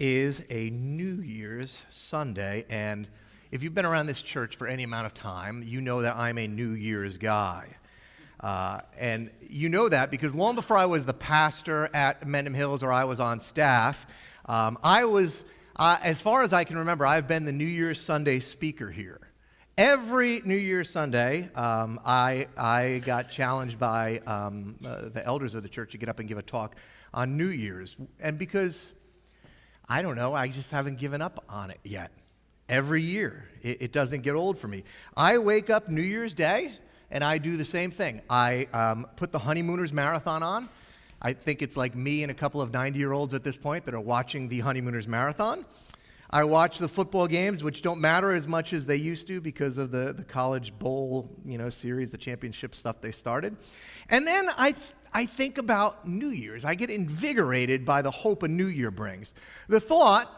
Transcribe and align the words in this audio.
Is 0.00 0.42
a 0.48 0.70
New 0.70 1.20
Year's 1.20 1.84
Sunday, 1.90 2.64
and 2.70 3.06
if 3.50 3.62
you've 3.62 3.74
been 3.74 3.84
around 3.84 4.06
this 4.06 4.22
church 4.22 4.56
for 4.56 4.66
any 4.66 4.82
amount 4.82 5.04
of 5.04 5.12
time, 5.12 5.62
you 5.62 5.82
know 5.82 6.00
that 6.00 6.16
I'm 6.16 6.38
a 6.38 6.48
New 6.48 6.70
Year's 6.70 7.18
guy. 7.18 7.76
Uh, 8.40 8.80
and 8.98 9.30
you 9.46 9.68
know 9.68 9.90
that 9.90 10.10
because 10.10 10.34
long 10.34 10.54
before 10.54 10.78
I 10.78 10.86
was 10.86 11.04
the 11.04 11.12
pastor 11.12 11.90
at 11.92 12.26
Mendham 12.26 12.54
Hills 12.54 12.82
or 12.82 12.90
I 12.90 13.04
was 13.04 13.20
on 13.20 13.40
staff, 13.40 14.06
um, 14.46 14.78
I 14.82 15.04
was, 15.04 15.42
uh, 15.76 15.98
as 16.02 16.22
far 16.22 16.44
as 16.44 16.54
I 16.54 16.64
can 16.64 16.78
remember, 16.78 17.04
I've 17.04 17.28
been 17.28 17.44
the 17.44 17.52
New 17.52 17.66
Year's 17.66 18.00
Sunday 18.00 18.40
speaker 18.40 18.90
here. 18.90 19.20
Every 19.76 20.40
New 20.46 20.56
Year's 20.56 20.88
Sunday, 20.88 21.50
um, 21.54 22.00
I, 22.06 22.48
I 22.56 23.02
got 23.04 23.28
challenged 23.28 23.78
by 23.78 24.20
um, 24.26 24.76
uh, 24.82 25.10
the 25.10 25.22
elders 25.26 25.54
of 25.54 25.62
the 25.62 25.68
church 25.68 25.92
to 25.92 25.98
get 25.98 26.08
up 26.08 26.20
and 26.20 26.26
give 26.26 26.38
a 26.38 26.42
talk 26.42 26.76
on 27.12 27.36
New 27.36 27.48
Year's. 27.48 27.96
And 28.18 28.38
because 28.38 28.94
I 29.90 30.02
don't 30.02 30.14
know, 30.14 30.34
I 30.34 30.46
just 30.46 30.70
haven't 30.70 30.98
given 30.98 31.20
up 31.20 31.44
on 31.48 31.72
it 31.72 31.80
yet. 31.82 32.12
Every 32.68 33.02
year, 33.02 33.48
it, 33.60 33.82
it 33.82 33.92
doesn't 33.92 34.20
get 34.22 34.36
old 34.36 34.56
for 34.56 34.68
me. 34.68 34.84
I 35.16 35.38
wake 35.38 35.68
up 35.68 35.88
New 35.88 36.00
Year's 36.00 36.32
Day 36.32 36.74
and 37.10 37.24
I 37.24 37.38
do 37.38 37.56
the 37.56 37.64
same 37.64 37.90
thing. 37.90 38.20
I 38.30 38.68
um, 38.72 39.08
put 39.16 39.32
the 39.32 39.40
Honeymooners 39.40 39.92
Marathon 39.92 40.44
on. 40.44 40.68
I 41.20 41.32
think 41.32 41.60
it's 41.60 41.76
like 41.76 41.96
me 41.96 42.22
and 42.22 42.30
a 42.30 42.34
couple 42.34 42.60
of 42.60 42.72
90 42.72 43.00
year 43.00 43.10
olds 43.10 43.34
at 43.34 43.42
this 43.42 43.56
point 43.56 43.84
that 43.86 43.94
are 43.94 44.00
watching 44.00 44.48
the 44.48 44.60
Honeymooners 44.60 45.08
Marathon. 45.08 45.66
I 46.32 46.44
watch 46.44 46.78
the 46.78 46.86
football 46.86 47.26
games, 47.26 47.64
which 47.64 47.82
don't 47.82 48.00
matter 48.00 48.32
as 48.32 48.46
much 48.46 48.72
as 48.72 48.86
they 48.86 48.94
used 48.94 49.26
to 49.26 49.40
because 49.40 49.76
of 49.76 49.90
the, 49.90 50.12
the 50.12 50.22
college 50.22 50.72
bowl, 50.78 51.28
you 51.44 51.58
know, 51.58 51.68
series, 51.68 52.12
the 52.12 52.18
championship 52.18 52.76
stuff 52.76 53.00
they 53.00 53.10
started. 53.10 53.56
And 54.08 54.24
then 54.24 54.48
I 54.50 54.76
I 55.12 55.26
think 55.26 55.58
about 55.58 56.06
New 56.06 56.28
Year's. 56.28 56.64
I 56.64 56.74
get 56.74 56.90
invigorated 56.90 57.84
by 57.84 58.02
the 58.02 58.10
hope 58.10 58.42
a 58.42 58.48
new 58.48 58.66
year 58.66 58.90
brings. 58.90 59.34
The 59.68 59.80
thought, 59.80 60.30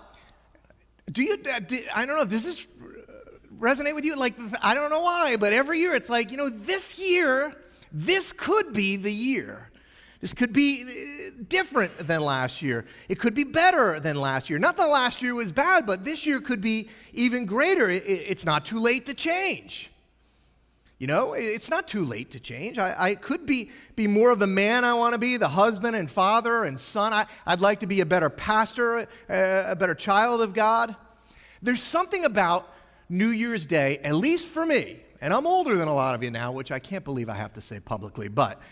do 1.11 1.23
you, 1.23 1.37
uh, 1.55 1.61
do, 1.61 1.79
I 1.95 2.07
don't 2.07 2.17
know, 2.17 2.25
does 2.25 2.45
this 2.45 2.67
resonate 3.59 3.95
with 3.95 4.05
you? 4.05 4.17
Like, 4.17 4.35
I 4.63 4.75
don't 4.75 4.91
know 4.91 5.03
why, 5.03 5.37
but 5.37 5.53
every 5.53 5.79
year 5.79 5.95
it's 5.95 6.09
like, 6.09 6.31
you 6.31 6.37
know, 6.37 6.49
this 6.49 6.99
year, 6.99 7.55
this 7.93 8.33
could 8.33 8.73
be 8.73 8.97
the 8.97 9.13
year. 9.13 9.69
This 10.21 10.33
could 10.33 10.53
be 10.53 10.85
uh, 10.85 11.43
different 11.49 12.07
than 12.07 12.21
last 12.21 12.63
year. 12.63 12.87
It 13.09 13.19
could 13.19 13.35
be 13.35 13.45
better 13.45 14.01
than 14.01 14.17
last 14.17 14.49
year. 14.49 14.59
Not 14.59 14.77
that 14.79 14.89
last 14.89 15.21
year 15.21 15.35
was 15.35 15.53
bad, 15.53 15.85
but 15.85 16.05
this 16.05 16.25
year 16.25 16.41
could 16.41 16.61
be 16.61 16.89
even 17.13 17.45
greater. 17.45 17.91
It's 17.91 18.45
not 18.45 18.65
too 18.65 18.81
late 18.81 19.07
to 19.07 19.15
change. 19.15 19.92
You 21.03 21.09
know, 21.09 21.33
it's 21.33 21.69
not 21.69 21.89
too 21.89 22.05
late 22.05 22.31
to 22.31 22.39
change. 22.39 22.79
I, 22.79 22.95
I 22.97 23.15
could 23.17 23.45
be, 23.45 23.73
be 23.97 24.07
more 24.07 24.31
of 24.31 24.39
the 24.39 24.47
man 24.47 24.85
I 24.85 24.95
want 24.95 25.15
to 25.15 25.19
be, 25.19 25.37
the 25.37 25.49
husband 25.49 25.97
and 25.97 26.09
father 26.09 26.63
and 26.63 26.79
son. 26.79 27.13
I, 27.13 27.27
would 27.45 27.61
like 27.61 27.81
to 27.81 27.89
be 27.89 28.03
a 28.03 28.07
better 28.07 28.31
pastor, 28.31 28.99
a, 28.99 29.07
a 29.71 29.75
better 29.75 29.97
child 29.97 30.43
of 30.43 30.55
God. 30.55 30.95
There's 31.61 31.83
something 31.83 32.25
about 32.25 32.73
New 33.09 33.31
Year's 33.31 33.67
Day, 33.67 33.99
at 34.05 34.15
least 34.15 34.47
for 34.47 34.65
me, 34.65 35.03
and 35.21 35.35
I'm 35.35 35.45
older 35.45 35.77
than 35.77 35.89
a 35.89 35.93
lot 35.93 36.15
of 36.15 36.23
you 36.23 36.31
now, 36.31 36.53
which 36.53 36.71
I 36.71 36.79
can't 36.79 37.03
believe 37.03 37.29
I 37.29 37.35
have 37.35 37.55
to 37.55 37.61
say 37.61 37.81
publicly, 37.81 38.29
but 38.29 38.63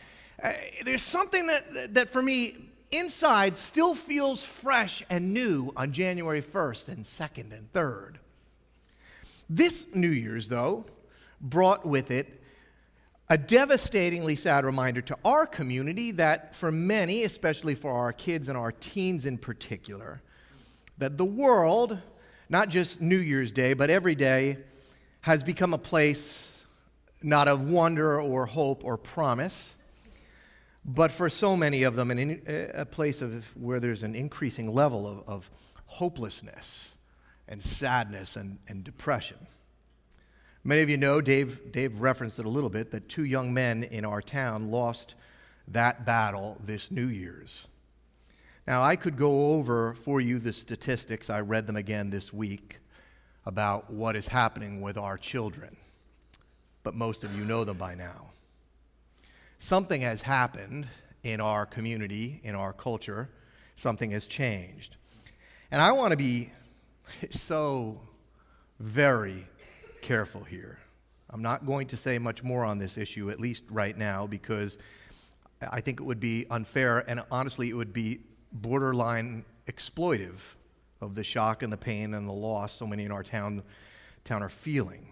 uh, 0.41 0.53
there's 0.85 1.03
something 1.03 1.49
that, 1.49 1.95
that 1.95 2.11
for 2.11 2.23
me 2.23 2.55
inside 2.93 3.57
still 3.57 3.93
feels 3.93 4.45
fresh 4.45 5.03
and 5.11 5.35
new 5.35 5.73
on 5.77 5.91
January 5.91 6.43
1st 6.43 6.91
and 6.91 7.05
2nd 7.05 7.53
and 7.53 7.73
3rd. 7.73 8.19
This 9.49 9.89
New 9.93 10.11
Year's, 10.11 10.49
though, 10.49 10.85
brought 11.41 11.87
with 11.87 12.11
it 12.11 12.41
a 13.31 13.39
devastatingly 13.39 14.35
sad 14.35 14.65
reminder 14.65 15.01
to 15.01 15.17
our 15.25 15.47
community 15.47 16.11
that 16.11 16.57
for 16.57 16.73
many, 16.73 17.23
especially 17.23 17.77
for 17.77 17.93
our 17.93 18.13
kids 18.13 18.49
and 18.49 18.59
our 18.59 18.73
teens 18.73 19.25
in 19.25 19.39
particular, 19.39 20.21
that 20.99 21.17
the 21.17 21.25
world, 21.25 21.97
not 22.49 22.69
just 22.69 23.01
New 23.01 23.17
Year's 23.17 23.53
Day, 23.53 23.73
but 23.73 23.89
every 23.89 24.17
day, 24.17 24.59
has 25.21 25.45
become 25.45 25.73
a 25.73 25.79
place 25.79 26.53
not 27.23 27.47
of 27.47 27.63
wonder 27.63 28.21
or 28.21 28.47
hope 28.47 28.85
or 28.85 28.97
promise, 28.97 29.77
but 30.85 31.13
for 31.13 31.31
so 31.31 31.57
many 31.57 31.85
of 31.85 31.95
them, 31.95 32.11
an, 32.11 32.43
a 32.75 32.85
place 32.85 33.23
of 33.23 33.45
where 33.57 33.79
there's 33.79 34.03
an 34.03 34.17
increasing 34.17 34.75
level 34.75 35.07
of, 35.07 35.29
of 35.29 35.51
hopelessness 35.87 36.95
and 37.47 37.63
sadness 37.63 38.35
and, 38.35 38.59
and 38.67 38.83
depression. 38.83 39.37
Many 40.63 40.83
of 40.83 40.91
you 40.91 40.99
know, 40.99 41.21
Dave, 41.21 41.73
Dave 41.73 42.01
referenced 42.01 42.39
it 42.39 42.45
a 42.45 42.51
little 42.51 42.69
bit, 42.69 42.91
that 42.91 43.09
two 43.09 43.25
young 43.25 43.55
men 43.55 43.85
in 43.85 44.05
our 44.05 44.21
town 44.21 44.71
lost 44.71 45.15
that 45.69 46.05
battle 46.05 46.59
this 46.63 46.91
New 46.91 47.07
Year's. 47.07 47.67
Now, 48.67 48.83
I 48.83 48.95
could 48.97 49.17
go 49.17 49.53
over 49.55 49.95
for 49.95 50.21
you 50.21 50.39
the 50.39 50.53
statistics, 50.53 51.31
I 51.31 51.41
read 51.41 51.67
them 51.67 51.77
again 51.77 52.11
this 52.11 52.33
week, 52.33 52.79
about 53.47 53.91
what 53.91 54.17
is 54.17 54.29
happening 54.29 54.83
with 54.83 54.99
our 54.99 55.17
children, 55.17 55.77
but 56.83 56.95
most 56.95 57.25
of 57.25 57.35
you 57.37 57.45
know 57.45 57.65
them 57.65 57.79
by 57.79 57.95
now. 57.95 58.27
Something 59.59 60.03
has 60.03 60.23
happened 60.23 60.89
in 61.23 61.41
our 61.41 61.65
community, 61.65 62.41
in 62.45 62.55
our 62.55 62.73
culture, 62.73 63.31
something 63.77 64.11
has 64.11 64.27
changed. 64.27 64.97
And 65.71 65.81
I 65.81 65.93
want 65.93 66.11
to 66.11 66.17
be 66.19 66.51
so 67.31 68.01
very 68.79 69.47
careful 70.03 70.45
here. 70.45 70.79
I'm 71.31 71.43
not 71.43 71.67
going 71.67 71.87
to 71.89 71.97
say 71.97 72.19
much 72.19 72.43
more 72.43 72.65
on 72.65 72.79
this 72.79 72.99
issue, 72.99 73.31
at 73.31 73.39
least 73.39 73.63
right 73.71 73.97
now, 73.97 74.27
because 74.27 74.79
I 75.71 75.81
think 75.81 76.01
it 76.01 76.05
would 76.05 76.21
be 76.21 76.47
unfair 76.51 77.05
and 77.09 77.23
honestly, 77.31 77.69
it 77.69 77.75
would 77.75 77.93
be 77.93 78.21
borderline 78.53 79.45
exploitive 79.69 80.39
of 81.01 81.15
the 81.15 81.25
shock 81.25 81.63
and 81.63 81.73
the 81.73 81.77
pain 81.77 82.15
and 82.15 82.29
the 82.29 82.33
loss 82.33 82.73
so 82.73 82.87
many 82.87 83.05
in 83.05 83.13
our 83.13 83.23
town, 83.23 83.63
town 84.25 84.43
are 84.43 84.49
feeling. 84.49 85.09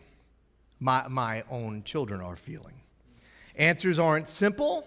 My, 0.80 1.06
my 1.08 1.44
own 1.50 1.82
children 1.82 2.20
are 2.20 2.36
feeling. 2.36 2.80
Answers 3.56 3.98
aren't 3.98 4.28
simple, 4.28 4.86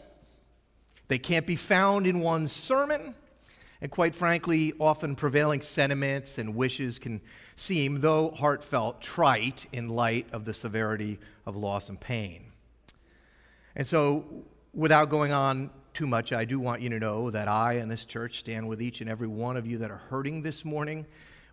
they 1.07 1.19
can't 1.19 1.45
be 1.45 1.57
found 1.57 2.07
in 2.07 2.21
one 2.21 2.47
sermon. 2.47 3.15
And 3.81 3.89
quite 3.89 4.13
frankly, 4.13 4.73
often 4.79 5.15
prevailing 5.15 5.61
sentiments 5.61 6.37
and 6.37 6.55
wishes 6.55 6.99
can 6.99 7.19
seem, 7.55 7.99
though 7.99 8.29
heartfelt, 8.29 9.01
trite 9.01 9.65
in 9.71 9.89
light 9.89 10.27
of 10.31 10.45
the 10.45 10.53
severity 10.53 11.19
of 11.47 11.55
loss 11.55 11.89
and 11.89 11.99
pain. 11.99 12.51
And 13.75 13.87
so, 13.87 14.25
without 14.73 15.09
going 15.09 15.33
on 15.33 15.71
too 15.95 16.05
much, 16.05 16.31
I 16.31 16.45
do 16.45 16.59
want 16.59 16.81
you 16.81 16.89
to 16.89 16.99
know 16.99 17.31
that 17.31 17.47
I 17.47 17.73
and 17.73 17.89
this 17.89 18.05
church 18.05 18.37
stand 18.39 18.67
with 18.67 18.81
each 18.81 19.01
and 19.01 19.09
every 19.09 19.27
one 19.27 19.57
of 19.57 19.65
you 19.65 19.79
that 19.79 19.89
are 19.89 20.01
hurting 20.09 20.43
this 20.43 20.63
morning. 20.63 21.07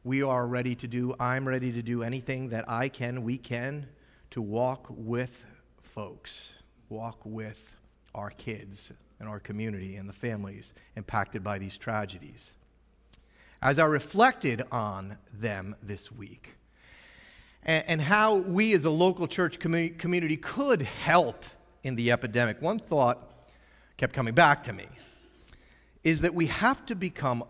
We 0.04 0.22
are 0.22 0.46
ready 0.46 0.74
to 0.76 0.86
do, 0.86 1.14
I'm 1.18 1.48
ready 1.48 1.72
to 1.72 1.82
do 1.82 2.02
anything 2.02 2.50
that 2.50 2.68
I 2.68 2.90
can, 2.90 3.22
we 3.22 3.38
can, 3.38 3.86
to 4.32 4.42
walk 4.42 4.86
with 4.90 5.46
folks, 5.82 6.52
walk 6.90 7.20
with 7.24 7.60
our 8.14 8.30
kids 8.30 8.92
and 9.20 9.28
our 9.28 9.40
community 9.40 9.96
and 9.96 10.08
the 10.08 10.12
families 10.12 10.72
impacted 10.96 11.42
by 11.42 11.58
these 11.58 11.76
tragedies. 11.76 12.52
As 13.60 13.78
I 13.78 13.84
reflected 13.84 14.62
on 14.70 15.18
them 15.32 15.74
this 15.82 16.12
week, 16.12 16.54
and, 17.64 18.00
how 18.00 18.36
we 18.36 18.72
as 18.72 18.84
a 18.84 18.90
local 18.90 19.26
church 19.26 19.58
commu- 19.58 19.98
community 19.98 20.36
could 20.36 20.82
help 20.82 21.44
in 21.82 21.96
the 21.96 22.12
epidemic, 22.12 22.62
one 22.62 22.78
thought 22.78 23.18
kept 23.96 24.12
coming 24.12 24.32
back 24.32 24.62
to 24.62 24.72
me 24.72 24.86
is 26.04 26.20
that 26.20 26.34
we 26.34 26.46
have 26.46 26.86
to 26.86 26.94
become 26.94 27.44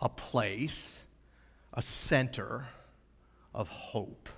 a 0.00 0.08
place, 0.08 1.04
a 1.74 1.82
center 1.82 2.68
of 3.54 3.68
hope. 3.68 4.28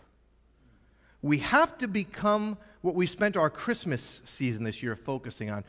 We 1.23 1.38
have 1.38 1.76
to 1.79 1.87
become 1.87 2.56
what 2.81 2.94
we 2.94 3.06
spent 3.06 3.37
our 3.37 3.50
Christmas 3.50 4.23
season 4.25 4.65
this 4.65 4.82
year 4.82 4.97
focusing 4.97 5.50
on 5.50 5.65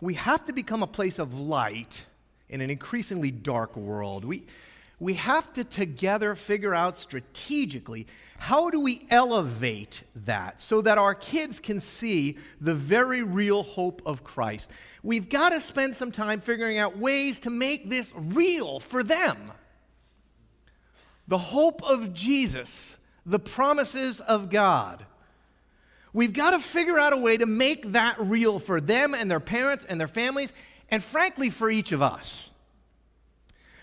we 0.00 0.14
have 0.14 0.44
to 0.46 0.52
become 0.52 0.82
a 0.82 0.86
place 0.86 1.18
of 1.18 1.38
light 1.38 2.06
in 2.48 2.60
an 2.60 2.70
increasingly 2.70 3.30
dark 3.30 3.76
world. 3.76 4.24
We, 4.24 4.44
we 4.98 5.14
have 5.14 5.52
to 5.54 5.64
together 5.64 6.34
figure 6.34 6.74
out 6.74 6.96
strategically 6.96 8.06
how 8.38 8.70
do 8.70 8.80
we 8.80 9.06
elevate 9.10 10.02
that 10.14 10.62
so 10.62 10.80
that 10.82 10.98
our 10.98 11.14
kids 11.14 11.60
can 11.60 11.80
see 11.80 12.38
the 12.60 12.74
very 12.74 13.22
real 13.22 13.62
hope 13.62 14.00
of 14.06 14.24
Christ. 14.24 14.70
We've 15.02 15.28
got 15.28 15.50
to 15.50 15.60
spend 15.60 15.94
some 15.94 16.10
time 16.10 16.40
figuring 16.40 16.78
out 16.78 16.96
ways 16.96 17.40
to 17.40 17.50
make 17.50 17.90
this 17.90 18.12
real 18.16 18.80
for 18.80 19.02
them. 19.02 19.52
The 21.28 21.38
hope 21.38 21.82
of 21.82 22.12
Jesus, 22.12 22.96
the 23.24 23.38
promises 23.38 24.20
of 24.20 24.50
God. 24.50 25.04
We've 26.12 26.32
got 26.32 26.50
to 26.50 26.60
figure 26.60 26.98
out 26.98 27.12
a 27.12 27.16
way 27.16 27.36
to 27.36 27.46
make 27.46 27.92
that 27.92 28.16
real 28.18 28.58
for 28.58 28.80
them 28.80 29.14
and 29.14 29.30
their 29.30 29.40
parents 29.40 29.84
and 29.84 30.00
their 30.00 30.08
families, 30.08 30.52
and 30.90 31.02
frankly, 31.02 31.50
for 31.50 31.70
each 31.70 31.92
of 31.92 32.02
us. 32.02 32.50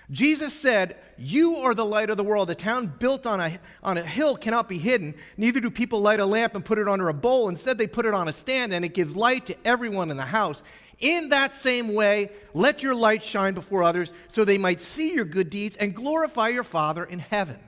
Jesus 0.09 0.53
said, 0.53 0.97
You 1.17 1.57
are 1.57 1.73
the 1.73 1.85
light 1.85 2.09
of 2.09 2.17
the 2.17 2.23
world. 2.23 2.49
A 2.49 2.55
town 2.55 2.93
built 2.99 3.25
on 3.25 3.39
a, 3.39 3.59
on 3.83 3.97
a 3.97 4.03
hill 4.03 4.37
cannot 4.37 4.69
be 4.69 4.77
hidden. 4.77 5.15
Neither 5.37 5.59
do 5.59 5.69
people 5.69 6.01
light 6.01 6.19
a 6.19 6.25
lamp 6.25 6.55
and 6.55 6.63
put 6.63 6.79
it 6.79 6.87
under 6.87 7.09
a 7.09 7.13
bowl. 7.13 7.49
Instead, 7.49 7.77
they 7.77 7.87
put 7.87 8.05
it 8.05 8.13
on 8.13 8.27
a 8.27 8.33
stand, 8.33 8.73
and 8.73 8.85
it 8.85 8.93
gives 8.93 9.15
light 9.15 9.45
to 9.47 9.55
everyone 9.65 10.11
in 10.11 10.17
the 10.17 10.23
house. 10.23 10.63
In 10.99 11.29
that 11.29 11.55
same 11.55 11.93
way, 11.93 12.31
let 12.53 12.81
your 12.81 12.95
light 12.95 13.23
shine 13.23 13.53
before 13.53 13.83
others 13.83 14.11
so 14.29 14.43
they 14.43 14.57
might 14.57 14.81
see 14.81 15.13
your 15.13 15.25
good 15.25 15.49
deeds 15.49 15.75
and 15.75 15.95
glorify 15.95 16.47
your 16.47 16.63
Father 16.63 17.03
in 17.03 17.19
heaven. 17.19 17.59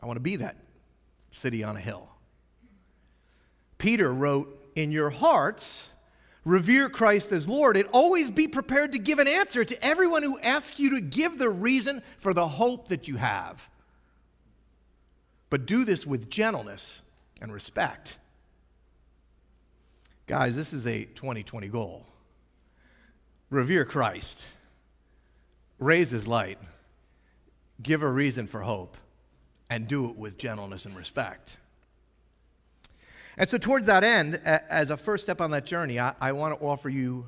I 0.00 0.06
want 0.06 0.16
to 0.16 0.20
be 0.20 0.36
that 0.36 0.56
city 1.30 1.62
on 1.62 1.76
a 1.76 1.80
hill. 1.80 2.08
Peter 3.78 4.12
wrote, 4.12 4.70
In 4.74 4.90
your 4.90 5.10
hearts, 5.10 5.88
revere 6.44 6.88
Christ 6.88 7.32
as 7.32 7.46
Lord, 7.46 7.76
and 7.76 7.88
always 7.92 8.30
be 8.30 8.48
prepared 8.48 8.92
to 8.92 8.98
give 8.98 9.18
an 9.18 9.28
answer 9.28 9.64
to 9.64 9.84
everyone 9.84 10.22
who 10.22 10.38
asks 10.40 10.78
you 10.78 10.90
to 10.90 11.00
give 11.00 11.38
the 11.38 11.50
reason 11.50 12.02
for 12.18 12.32
the 12.32 12.48
hope 12.48 12.88
that 12.88 13.08
you 13.08 13.16
have. 13.16 13.68
But 15.50 15.66
do 15.66 15.84
this 15.84 16.06
with 16.06 16.30
gentleness 16.30 17.02
and 17.40 17.52
respect. 17.52 18.16
Guys, 20.26 20.56
this 20.56 20.72
is 20.72 20.86
a 20.86 21.04
2020 21.04 21.68
goal. 21.68 22.04
Revere 23.48 23.84
Christ, 23.84 24.44
raise 25.78 26.10
his 26.10 26.26
light, 26.26 26.58
give 27.80 28.02
a 28.02 28.10
reason 28.10 28.48
for 28.48 28.62
hope, 28.62 28.96
and 29.68 29.88
do 29.88 30.08
it 30.10 30.16
with 30.16 30.38
gentleness 30.38 30.86
and 30.86 30.96
respect. 30.96 31.56
And 33.38 33.48
so, 33.48 33.58
towards 33.58 33.86
that 33.86 34.02
end, 34.02 34.36
as 34.44 34.90
a 34.90 34.96
first 34.96 35.24
step 35.24 35.40
on 35.40 35.50
that 35.50 35.66
journey, 35.66 36.00
I, 36.00 36.14
I 36.20 36.32
want 36.32 36.58
to 36.58 36.64
offer 36.64 36.88
you 36.88 37.26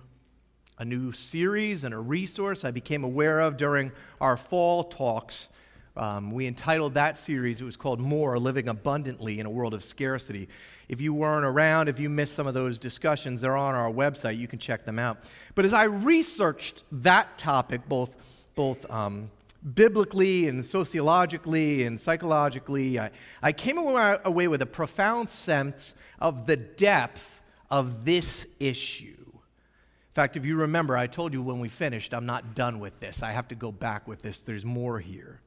a 0.78 0.84
new 0.84 1.12
series 1.12 1.84
and 1.84 1.92
a 1.92 1.98
resource 1.98 2.64
I 2.64 2.70
became 2.70 3.04
aware 3.04 3.40
of 3.40 3.56
during 3.56 3.92
our 4.20 4.36
fall 4.36 4.84
talks. 4.84 5.48
Um, 5.96 6.30
we 6.30 6.46
entitled 6.46 6.94
that 6.94 7.18
series, 7.18 7.60
it 7.60 7.64
was 7.64 7.76
called 7.76 7.98
More 7.98 8.38
Living 8.38 8.68
Abundantly 8.68 9.40
in 9.40 9.46
a 9.46 9.50
World 9.50 9.74
of 9.74 9.82
Scarcity. 9.82 10.48
If 10.88 11.00
you 11.00 11.12
weren't 11.12 11.44
around, 11.44 11.88
if 11.88 11.98
you 11.98 12.08
missed 12.08 12.36
some 12.36 12.46
of 12.46 12.54
those 12.54 12.78
discussions, 12.78 13.40
they're 13.40 13.56
on 13.56 13.74
our 13.74 13.90
website. 13.90 14.38
You 14.38 14.46
can 14.46 14.60
check 14.60 14.84
them 14.84 14.98
out. 14.98 15.18
But 15.56 15.64
as 15.64 15.74
I 15.74 15.84
researched 15.84 16.84
that 16.92 17.36
topic, 17.36 17.88
both, 17.88 18.16
both 18.54 18.88
um, 18.90 19.30
biblically 19.74 20.46
and 20.46 20.64
sociologically 20.64 21.84
and 21.84 22.00
psychologically, 22.00 22.98
I, 22.98 23.10
I 23.42 23.52
came 23.52 23.78
away 23.78 24.48
with 24.48 24.62
a 24.62 24.66
profound 24.66 25.28
sense 25.30 25.94
of 26.18 26.46
the 26.46 26.56
depth 26.56 27.40
of 27.70 28.04
this 28.04 28.46
issue. 28.60 29.16
In 29.18 30.14
fact, 30.14 30.36
if 30.36 30.46
you 30.46 30.56
remember, 30.56 30.96
I 30.96 31.06
told 31.06 31.32
you 31.32 31.42
when 31.42 31.60
we 31.60 31.68
finished, 31.68 32.12
I'm 32.12 32.26
not 32.26 32.54
done 32.54 32.80
with 32.80 32.98
this. 33.00 33.22
I 33.22 33.32
have 33.32 33.48
to 33.48 33.54
go 33.54 33.70
back 33.70 34.08
with 34.08 34.22
this. 34.22 34.40
There's 34.40 34.64
more 34.64 34.98
here. 34.98 35.40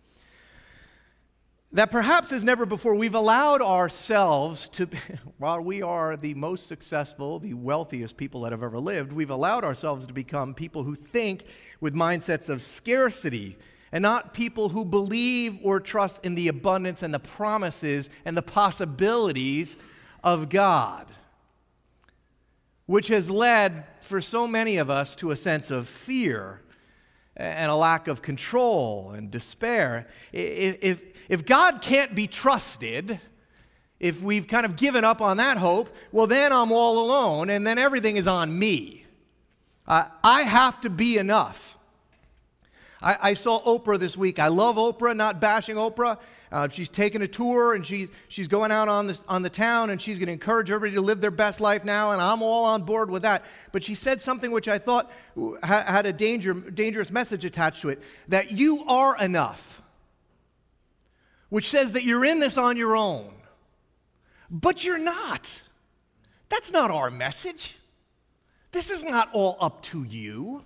That 1.74 1.90
perhaps 1.90 2.34
as 2.34 2.44
never 2.44 2.66
before, 2.66 2.96
we've 2.96 3.16
allowed 3.16 3.62
ourselves 3.62 4.68
to, 4.70 4.90
while 5.38 5.62
we 5.62 5.82
are 5.82 6.18
the 6.18 6.34
most 6.34 6.68
successful, 6.68 7.40
the 7.40 7.54
wealthiest 7.54 8.18
people 8.18 8.42
that 8.42 8.52
have 8.52 8.62
ever 8.62 8.78
lived, 8.78 9.14
we've 9.14 9.30
allowed 9.30 9.64
ourselves 9.64 10.06
to 10.06 10.14
become 10.14 10.54
people 10.54 10.84
who 10.84 10.96
think 10.96 11.46
with 11.80 11.94
mindsets 11.94 12.50
of 12.50 12.62
scarcity 12.62 13.58
and 13.92 14.02
not 14.02 14.34
people 14.34 14.70
who 14.70 14.86
believe 14.86 15.60
or 15.64 15.80
trust 15.80 16.24
in 16.24 16.36
the 16.36 16.48
abundance 16.48 17.04
and 17.04 17.14
the 17.14 17.20
promises 17.20 18.10
and 18.24 18.38
the 18.38 18.42
possibilities 18.42 19.76
of 20.24 20.50
God, 20.50 21.08
which 22.86 23.08
has 23.10 23.30
led 23.30 23.86
for 24.02 24.22
so 24.22 24.48
many 24.48 24.78
of 24.78 24.90
us 24.90 25.16
to 25.18 25.32
a 25.32 25.36
sense 25.36 25.72
of 25.72 25.88
fear 25.88 26.62
and 27.36 27.72
a 27.72 27.76
lack 27.76 28.08
of 28.08 28.22
control 28.22 29.12
and 29.12 29.32
despair. 29.32 30.08
If, 30.32 31.02
if 31.28 31.46
God 31.46 31.82
can't 31.82 32.14
be 32.14 32.28
trusted, 32.28 33.20
if 34.00 34.22
we've 34.22 34.48
kind 34.48 34.66
of 34.66 34.76
given 34.76 35.04
up 35.04 35.22
on 35.22 35.38
that 35.38 35.58
hope, 35.58 35.94
well, 36.12 36.28
then 36.28 36.52
I'm 36.52 36.72
all 36.72 37.04
alone 37.04 37.50
and 37.50 37.66
then 37.66 37.78
everything 37.78 38.18
is 38.18 38.28
on 38.28 38.58
me. 38.58 39.06
Uh, 39.88 40.06
I 40.24 40.44
have 40.44 40.82
to 40.82 40.90
be 40.90 41.18
enough. 41.18 41.78
I, 43.02 43.18
I, 43.22 43.34
saw 43.34 43.62
Oprah 43.64 43.98
this 43.98 44.16
week. 44.16 44.38
I 44.38 44.48
love 44.50 44.76
Oprah, 44.76 45.16
not 45.16 45.40
bashing 45.40 45.76
Oprah. 45.76 46.20
Uh, 46.52 46.68
she's 46.68 46.90
taking 46.90 47.22
a 47.22 47.28
tour 47.28 47.74
and 47.74 47.86
she's, 47.86 48.10
she's 48.28 48.48
going 48.48 48.72
out 48.72 48.88
on, 48.88 49.08
this, 49.08 49.22
on 49.28 49.42
the 49.42 49.50
town 49.50 49.90
and 49.90 50.02
she's 50.02 50.20
going 50.20 50.28
to 50.28 50.34
encourage 50.34 50.70
everybody 50.70 50.96
to 50.96 51.02
live 51.02 51.22
their 51.22 51.32
best 51.32 51.62
life 51.62 51.86
now, 51.86 52.12
and 52.12 52.22
I'm 52.22 52.42
all 52.42 52.66
on 52.66 52.84
board 52.84 53.10
with 53.10 53.22
that. 53.22 53.44
But 53.72 53.84
she 53.84 53.96
said 53.96 54.22
something 54.22 54.52
which 54.52 54.68
I 54.68 54.78
thought 54.78 55.12
ha- 55.64 55.86
had 55.86 56.06
a 56.06 56.14
danger, 56.14 56.54
dangerous 56.54 57.10
message 57.10 57.46
attached 57.46 57.82
to 57.82 57.90
it 57.90 58.02
that 58.28 58.52
you 58.52 58.84
are 58.88 59.18
enough, 59.18 59.82
which 61.50 61.70
says 61.70 61.94
that 61.94 62.04
you're 62.04 62.26
in 62.26 62.40
this 62.40 62.58
on 62.58 62.78
your 62.78 62.96
own. 62.96 63.32
But 64.50 64.84
you're 64.84 64.98
not. 64.98 65.62
That's 66.50 66.72
not 66.72 66.92
our 66.92 67.10
message. 67.10 67.78
This 68.74 68.90
is 68.90 69.04
not 69.04 69.30
all 69.32 69.58
up 69.62 69.82
to 69.84 70.04
you. 70.04 70.66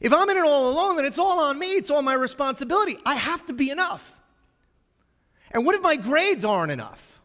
If 0.00 0.12
I'm 0.12 0.28
in 0.30 0.36
it 0.36 0.44
all 0.44 0.70
alone, 0.70 0.96
then 0.96 1.04
it's 1.04 1.18
all 1.18 1.40
on 1.40 1.58
me. 1.58 1.72
It's 1.72 1.90
all 1.90 2.02
my 2.02 2.14
responsibility. 2.14 2.98
I 3.04 3.14
have 3.14 3.44
to 3.46 3.52
be 3.52 3.70
enough. 3.70 4.16
And 5.50 5.66
what 5.66 5.74
if 5.74 5.82
my 5.82 5.96
grades 5.96 6.44
aren't 6.44 6.70
enough? 6.70 7.20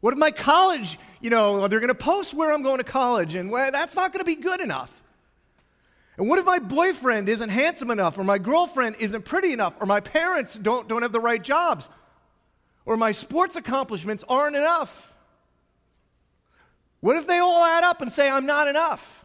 What 0.00 0.12
if 0.12 0.18
my 0.18 0.30
college, 0.30 0.98
you 1.20 1.30
know, 1.30 1.66
they're 1.68 1.80
going 1.80 1.88
to 1.88 1.94
post 1.94 2.34
where 2.34 2.52
I'm 2.52 2.62
going 2.62 2.78
to 2.78 2.84
college, 2.84 3.34
and 3.34 3.50
well, 3.50 3.70
that's 3.70 3.94
not 3.94 4.12
going 4.12 4.20
to 4.20 4.24
be 4.24 4.36
good 4.36 4.60
enough? 4.60 5.02
And 6.16 6.28
what 6.28 6.38
if 6.38 6.44
my 6.44 6.58
boyfriend 6.58 7.28
isn't 7.28 7.48
handsome 7.48 7.90
enough, 7.90 8.18
or 8.18 8.24
my 8.24 8.38
girlfriend 8.38 8.96
isn't 8.98 9.24
pretty 9.24 9.52
enough, 9.52 9.74
or 9.80 9.86
my 9.86 10.00
parents 10.00 10.54
don't, 10.54 10.88
don't 10.88 11.02
have 11.02 11.12
the 11.12 11.20
right 11.20 11.42
jobs, 11.42 11.88
or 12.86 12.96
my 12.96 13.12
sports 13.12 13.54
accomplishments 13.54 14.24
aren't 14.28 14.56
enough? 14.56 15.12
What 17.00 17.16
if 17.16 17.26
they 17.26 17.38
all 17.38 17.64
add 17.64 17.84
up 17.84 18.02
and 18.02 18.12
say, 18.12 18.28
I'm 18.28 18.46
not 18.46 18.66
enough? 18.66 19.17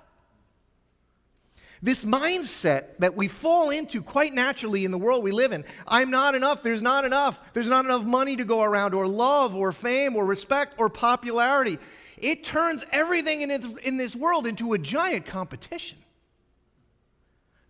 This 1.83 2.05
mindset 2.05 2.97
that 2.99 3.13
we 3.17 3.27
fall 3.27 3.69
into 3.69 4.01
quite 4.01 4.33
naturally 4.33 4.85
in 4.85 4.91
the 4.91 4.97
world 4.97 5.21
we 5.21 5.33
live 5.33 5.51
in 5.51 5.65
I'm 5.85 6.09
not 6.09 6.33
enough, 6.33 6.63
there's 6.63 6.81
not 6.81 7.03
enough, 7.03 7.51
there's 7.51 7.67
not 7.67 7.83
enough 7.83 8.05
money 8.05 8.37
to 8.37 8.45
go 8.45 8.61
around, 8.61 8.93
or 8.93 9.05
love, 9.05 9.53
or 9.53 9.73
fame, 9.73 10.15
or 10.15 10.25
respect, 10.25 10.75
or 10.77 10.87
popularity. 10.87 11.77
It 12.17 12.45
turns 12.45 12.85
everything 12.93 13.41
in, 13.41 13.51
in 13.79 13.97
this 13.97 14.15
world 14.15 14.47
into 14.47 14.71
a 14.71 14.77
giant 14.77 15.25
competition. 15.25 15.97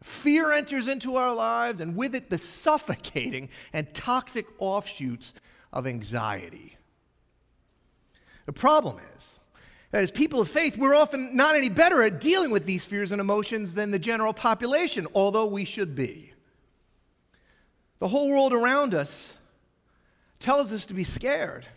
Fear 0.03 0.51
enters 0.51 0.87
into 0.87 1.15
our 1.15 1.33
lives, 1.33 1.81
and 1.81 1.95
with 1.95 2.13
it, 2.13 2.29
the 2.29 2.37
suffocating 2.37 3.49
and 3.73 3.91
toxic 3.95 4.45
offshoots 4.59 5.33
of 5.71 5.87
anxiety. 5.87 6.77
The 8.45 8.53
problem 8.53 8.97
is, 9.15 9.39
that 9.93 10.01
as 10.01 10.09
people 10.09 10.41
of 10.41 10.49
faith, 10.49 10.75
we're 10.75 10.95
often 10.95 11.35
not 11.35 11.55
any 11.55 11.69
better 11.69 12.01
at 12.01 12.19
dealing 12.19 12.49
with 12.49 12.65
these 12.65 12.83
fears 12.83 13.11
and 13.11 13.21
emotions 13.21 13.75
than 13.75 13.91
the 13.91 13.99
general 13.99 14.33
population, 14.33 15.05
although 15.13 15.45
we 15.45 15.65
should 15.65 15.93
be. 15.93 16.33
The 17.99 18.07
whole 18.07 18.27
world 18.27 18.53
around 18.53 18.95
us 18.95 19.35
tells 20.39 20.73
us 20.73 20.87
to 20.87 20.95
be 20.95 21.03
scared. 21.03 21.67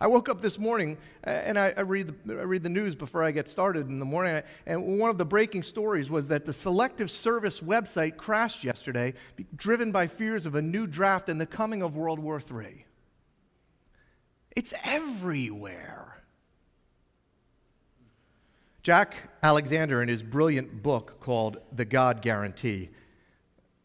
I 0.00 0.08
woke 0.08 0.28
up 0.28 0.42
this 0.42 0.58
morning 0.58 0.98
uh, 1.24 1.30
and 1.30 1.56
I, 1.56 1.74
I, 1.76 1.82
read 1.82 2.12
the, 2.24 2.40
I 2.40 2.42
read 2.42 2.64
the 2.64 2.68
news 2.68 2.96
before 2.96 3.22
I 3.22 3.30
get 3.30 3.48
started 3.48 3.88
in 3.88 4.00
the 4.00 4.04
morning, 4.04 4.42
and 4.66 4.98
one 4.98 5.08
of 5.08 5.16
the 5.16 5.24
breaking 5.24 5.62
stories 5.62 6.10
was 6.10 6.26
that 6.26 6.44
the 6.44 6.52
Selective 6.52 7.08
Service 7.08 7.60
website 7.60 8.16
crashed 8.16 8.64
yesterday, 8.64 9.14
driven 9.54 9.92
by 9.92 10.08
fears 10.08 10.44
of 10.44 10.56
a 10.56 10.60
new 10.60 10.88
draft 10.88 11.28
and 11.28 11.40
the 11.40 11.46
coming 11.46 11.82
of 11.82 11.94
World 11.94 12.18
War 12.18 12.42
III. 12.52 12.84
It's 14.56 14.74
everywhere. 14.82 16.15
Jack 18.86 19.16
Alexander, 19.42 20.00
in 20.00 20.06
his 20.06 20.22
brilliant 20.22 20.80
book 20.80 21.18
called 21.18 21.58
The 21.72 21.84
God 21.84 22.22
Guarantee, 22.22 22.90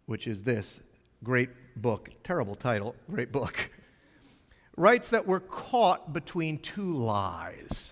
which 0.05 0.27
is 0.27 0.43
this 0.43 0.79
great 1.23 1.49
book, 1.75 2.11
terrible 2.21 2.53
title, 2.53 2.95
great 3.09 3.31
book, 3.31 3.71
writes 4.77 5.09
that 5.09 5.25
we're 5.25 5.39
caught 5.39 6.13
between 6.13 6.59
two 6.59 6.95
lies 6.95 7.89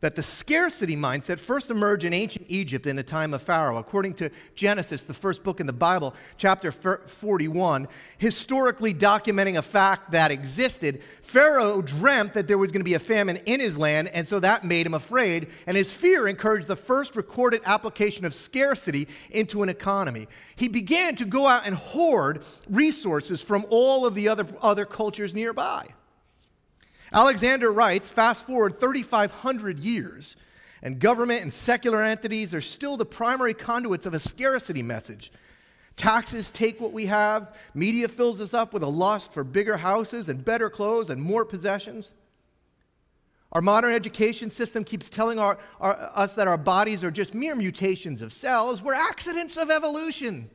that 0.00 0.16
the 0.16 0.22
scarcity 0.22 0.96
mindset 0.96 1.38
first 1.38 1.70
emerged 1.70 2.04
in 2.04 2.14
ancient 2.14 2.46
Egypt 2.48 2.86
in 2.86 2.96
the 2.96 3.02
time 3.02 3.34
of 3.34 3.42
Pharaoh. 3.42 3.76
According 3.76 4.14
to 4.14 4.30
Genesis, 4.54 5.02
the 5.02 5.12
first 5.12 5.42
book 5.42 5.60
in 5.60 5.66
the 5.66 5.72
Bible, 5.72 6.14
chapter 6.38 6.72
41, 6.72 7.86
historically 8.16 8.94
documenting 8.94 9.58
a 9.58 9.62
fact 9.62 10.12
that 10.12 10.30
existed, 10.30 11.02
Pharaoh 11.20 11.82
dreamt 11.82 12.34
that 12.34 12.48
there 12.48 12.58
was 12.58 12.72
going 12.72 12.80
to 12.80 12.84
be 12.84 12.94
a 12.94 12.98
famine 12.98 13.36
in 13.44 13.60
his 13.60 13.76
land, 13.76 14.08
and 14.08 14.26
so 14.26 14.40
that 14.40 14.64
made 14.64 14.86
him 14.86 14.94
afraid, 14.94 15.48
and 15.66 15.76
his 15.76 15.92
fear 15.92 16.26
encouraged 16.26 16.66
the 16.66 16.76
first 16.76 17.14
recorded 17.14 17.60
application 17.66 18.24
of 18.24 18.34
scarcity 18.34 19.06
into 19.30 19.62
an 19.62 19.68
economy. 19.68 20.28
He 20.56 20.68
began 20.68 21.14
to 21.16 21.26
go 21.26 21.46
out 21.46 21.66
and 21.66 21.74
hoard 21.74 22.42
resources 22.68 23.42
from 23.42 23.66
all 23.68 24.06
of 24.06 24.14
the 24.14 24.28
other, 24.28 24.46
other 24.62 24.86
cultures 24.86 25.34
nearby. 25.34 25.88
Alexander 27.12 27.72
writes 27.72 28.08
fast 28.08 28.46
forward 28.46 28.78
3,500 28.78 29.78
years, 29.78 30.36
and 30.82 30.98
government 30.98 31.42
and 31.42 31.52
secular 31.52 32.02
entities 32.02 32.54
are 32.54 32.60
still 32.60 32.96
the 32.96 33.04
primary 33.04 33.54
conduits 33.54 34.06
of 34.06 34.14
a 34.14 34.20
scarcity 34.20 34.82
message. 34.82 35.32
Taxes 35.96 36.50
take 36.50 36.80
what 36.80 36.92
we 36.92 37.06
have, 37.06 37.54
media 37.74 38.08
fills 38.08 38.40
us 38.40 38.54
up 38.54 38.72
with 38.72 38.82
a 38.82 38.88
lust 38.88 39.32
for 39.32 39.44
bigger 39.44 39.76
houses 39.76 40.28
and 40.28 40.44
better 40.44 40.70
clothes 40.70 41.10
and 41.10 41.20
more 41.20 41.44
possessions. 41.44 42.12
Our 43.52 43.60
modern 43.60 43.92
education 43.92 44.50
system 44.50 44.84
keeps 44.84 45.10
telling 45.10 45.40
our, 45.40 45.58
our, 45.80 45.96
us 46.14 46.34
that 46.34 46.46
our 46.46 46.56
bodies 46.56 47.02
are 47.02 47.10
just 47.10 47.34
mere 47.34 47.56
mutations 47.56 48.22
of 48.22 48.32
cells. 48.32 48.80
We're 48.80 48.94
accidents 48.94 49.56
of 49.56 49.70
evolution. 49.70 50.48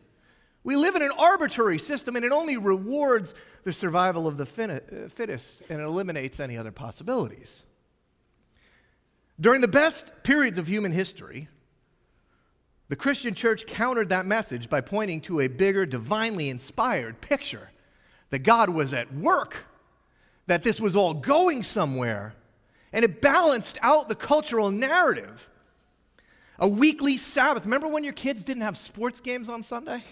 We 0.66 0.76
live 0.76 0.96
in 0.96 1.04
an 1.04 1.12
arbitrary 1.12 1.78
system, 1.78 2.16
and 2.16 2.26
it 2.26 2.32
only 2.32 2.58
rewards 2.58 3.36
the 3.64 3.72
survival 3.72 4.28
of 4.28 4.36
the 4.36 4.44
uh, 4.44 5.10
fittest 5.10 5.62
and 5.70 5.80
eliminates 5.80 6.40
any 6.40 6.58
other 6.58 6.72
possibilities. 6.72 7.64
During 9.40 9.62
the 9.62 9.68
best 9.68 10.12
periods 10.24 10.58
of 10.58 10.68
human 10.68 10.92
history, 10.92 11.50
the 12.90 12.96
Christian 12.96 13.36
church 13.36 13.68
countered 13.68 14.10
that 14.10 14.26
message 14.26 14.68
by 14.68 14.82
pointing 14.82 15.22
to 15.22 15.42
a 15.42 15.48
bigger, 15.48 15.86
divinely 15.86 16.50
inspired 16.50 17.22
picture 17.22 17.70
that 18.32 18.40
God 18.40 18.70
was 18.70 18.92
at 18.92 19.14
work, 19.14 19.68
that 20.48 20.64
this 20.64 20.82
was 20.82 20.96
all 20.96 21.14
going 21.14 21.62
somewhere, 21.62 22.34
and 22.92 23.06
it 23.06 23.22
balanced 23.22 23.78
out 23.84 24.10
the 24.10 24.16
cultural 24.16 24.72
narrative. 24.72 25.48
A 26.58 26.68
weekly 26.68 27.18
Sabbath. 27.18 27.66
Remember 27.66 27.88
when 27.88 28.04
your 28.04 28.14
kids 28.14 28.44
didn't 28.44 28.64
have 28.64 28.78
sports 28.78 29.20
games 29.20 29.48
on 29.48 29.62
Sunday? 29.62 30.04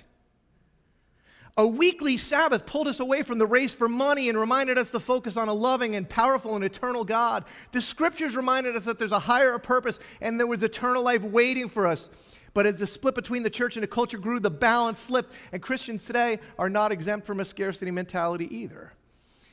A 1.55 1.67
weekly 1.67 2.17
Sabbath 2.17 2.65
pulled 2.65 2.87
us 2.87 2.99
away 2.99 3.21
from 3.21 3.37
the 3.37 3.45
race 3.45 3.75
for 3.75 3.87
money 3.87 4.27
and 4.27 4.39
reminded 4.39 4.79
us 4.79 4.89
to 4.89 4.99
focus 4.99 5.37
on 5.37 5.49
a 5.49 5.53
loving 5.53 5.95
and 5.95 6.09
powerful 6.09 6.55
and 6.55 6.65
eternal 6.65 7.03
God. 7.03 7.45
The 7.73 7.81
scriptures 7.81 8.35
reminded 8.35 8.75
us 8.75 8.85
that 8.85 8.97
there's 8.97 9.11
a 9.11 9.19
higher 9.19 9.59
purpose 9.59 9.99
and 10.19 10.39
there 10.39 10.47
was 10.47 10.63
eternal 10.63 11.03
life 11.03 11.21
waiting 11.21 11.69
for 11.69 11.85
us. 11.85 12.09
But 12.55 12.65
as 12.65 12.79
the 12.79 12.87
split 12.87 13.13
between 13.13 13.43
the 13.43 13.51
church 13.51 13.75
and 13.75 13.83
the 13.83 13.87
culture 13.87 14.17
grew, 14.17 14.39
the 14.39 14.49
balance 14.49 14.99
slipped, 14.99 15.33
and 15.51 15.61
Christians 15.61 16.05
today 16.05 16.39
are 16.57 16.69
not 16.69 16.91
exempt 16.91 17.25
from 17.27 17.39
a 17.39 17.45
scarcity 17.45 17.91
mentality 17.91 18.47
either. 18.55 18.93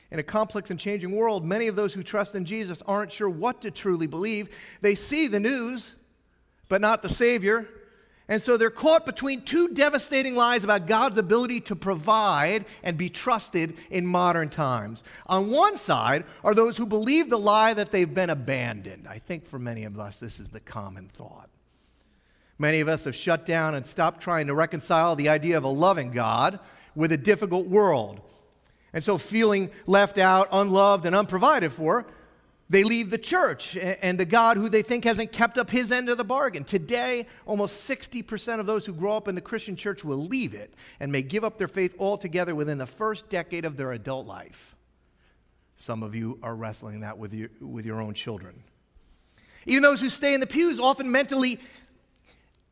In 0.09 0.19
a 0.19 0.23
complex 0.23 0.71
and 0.71 0.79
changing 0.79 1.11
world, 1.11 1.45
many 1.45 1.67
of 1.67 1.75
those 1.75 1.93
who 1.93 2.03
trust 2.03 2.35
in 2.35 2.45
Jesus 2.45 2.81
aren't 2.85 3.11
sure 3.11 3.29
what 3.29 3.61
to 3.61 3.71
truly 3.71 4.07
believe. 4.07 4.49
They 4.81 4.93
see 4.95 5.27
the 5.27 5.39
news, 5.39 5.95
but 6.67 6.81
not 6.81 7.01
the 7.01 7.09
Savior. 7.09 7.67
And 8.31 8.41
so 8.41 8.55
they're 8.55 8.69
caught 8.69 9.05
between 9.05 9.41
two 9.41 9.67
devastating 9.67 10.35
lies 10.35 10.63
about 10.63 10.87
God's 10.87 11.17
ability 11.17 11.59
to 11.61 11.75
provide 11.75 12.63
and 12.81 12.95
be 12.95 13.09
trusted 13.09 13.75
in 13.89 14.05
modern 14.05 14.49
times. 14.49 15.03
On 15.27 15.51
one 15.51 15.75
side 15.75 16.23
are 16.41 16.53
those 16.53 16.77
who 16.77 16.85
believe 16.85 17.29
the 17.29 17.37
lie 17.37 17.73
that 17.73 17.91
they've 17.91 18.13
been 18.13 18.29
abandoned. 18.29 19.05
I 19.05 19.19
think 19.19 19.45
for 19.45 19.59
many 19.59 19.83
of 19.83 19.99
us, 19.99 20.17
this 20.17 20.39
is 20.39 20.47
the 20.47 20.61
common 20.61 21.09
thought. 21.09 21.49
Many 22.57 22.79
of 22.79 22.87
us 22.87 23.03
have 23.03 23.15
shut 23.15 23.45
down 23.45 23.75
and 23.75 23.85
stopped 23.85 24.21
trying 24.21 24.47
to 24.47 24.53
reconcile 24.53 25.17
the 25.17 25.27
idea 25.27 25.57
of 25.57 25.65
a 25.65 25.67
loving 25.67 26.11
God 26.11 26.57
with 26.95 27.11
a 27.11 27.17
difficult 27.17 27.67
world. 27.67 28.21
And 28.93 29.03
so, 29.03 29.17
feeling 29.17 29.71
left 29.87 30.17
out, 30.17 30.47
unloved, 30.53 31.05
and 31.05 31.17
unprovided 31.17 31.73
for, 31.73 32.05
they 32.71 32.85
leave 32.85 33.09
the 33.09 33.17
church 33.17 33.75
and 33.75 34.17
the 34.17 34.23
God 34.23 34.55
who 34.55 34.69
they 34.69 34.81
think 34.81 35.03
hasn't 35.03 35.33
kept 35.33 35.57
up 35.57 35.69
his 35.69 35.91
end 35.91 36.07
of 36.07 36.17
the 36.17 36.23
bargain. 36.23 36.63
Today, 36.63 37.27
almost 37.45 37.87
60% 37.87 38.61
of 38.61 38.65
those 38.65 38.85
who 38.85 38.93
grow 38.93 39.17
up 39.17 39.27
in 39.27 39.35
the 39.35 39.41
Christian 39.41 39.75
church 39.75 40.05
will 40.05 40.25
leave 40.25 40.53
it 40.53 40.73
and 41.01 41.11
may 41.11 41.21
give 41.21 41.43
up 41.43 41.57
their 41.57 41.67
faith 41.67 41.93
altogether 41.99 42.55
within 42.55 42.77
the 42.77 42.87
first 42.87 43.29
decade 43.29 43.65
of 43.65 43.75
their 43.75 43.91
adult 43.91 44.25
life. 44.25 44.73
Some 45.75 46.01
of 46.01 46.15
you 46.15 46.39
are 46.41 46.55
wrestling 46.55 47.01
that 47.01 47.17
with 47.17 47.33
your, 47.33 47.49
with 47.59 47.85
your 47.85 47.99
own 47.99 48.13
children. 48.13 48.63
Even 49.65 49.83
those 49.83 49.99
who 49.99 50.07
stay 50.07 50.33
in 50.33 50.39
the 50.39 50.47
pews 50.47 50.79
often 50.79 51.11
mentally, 51.11 51.59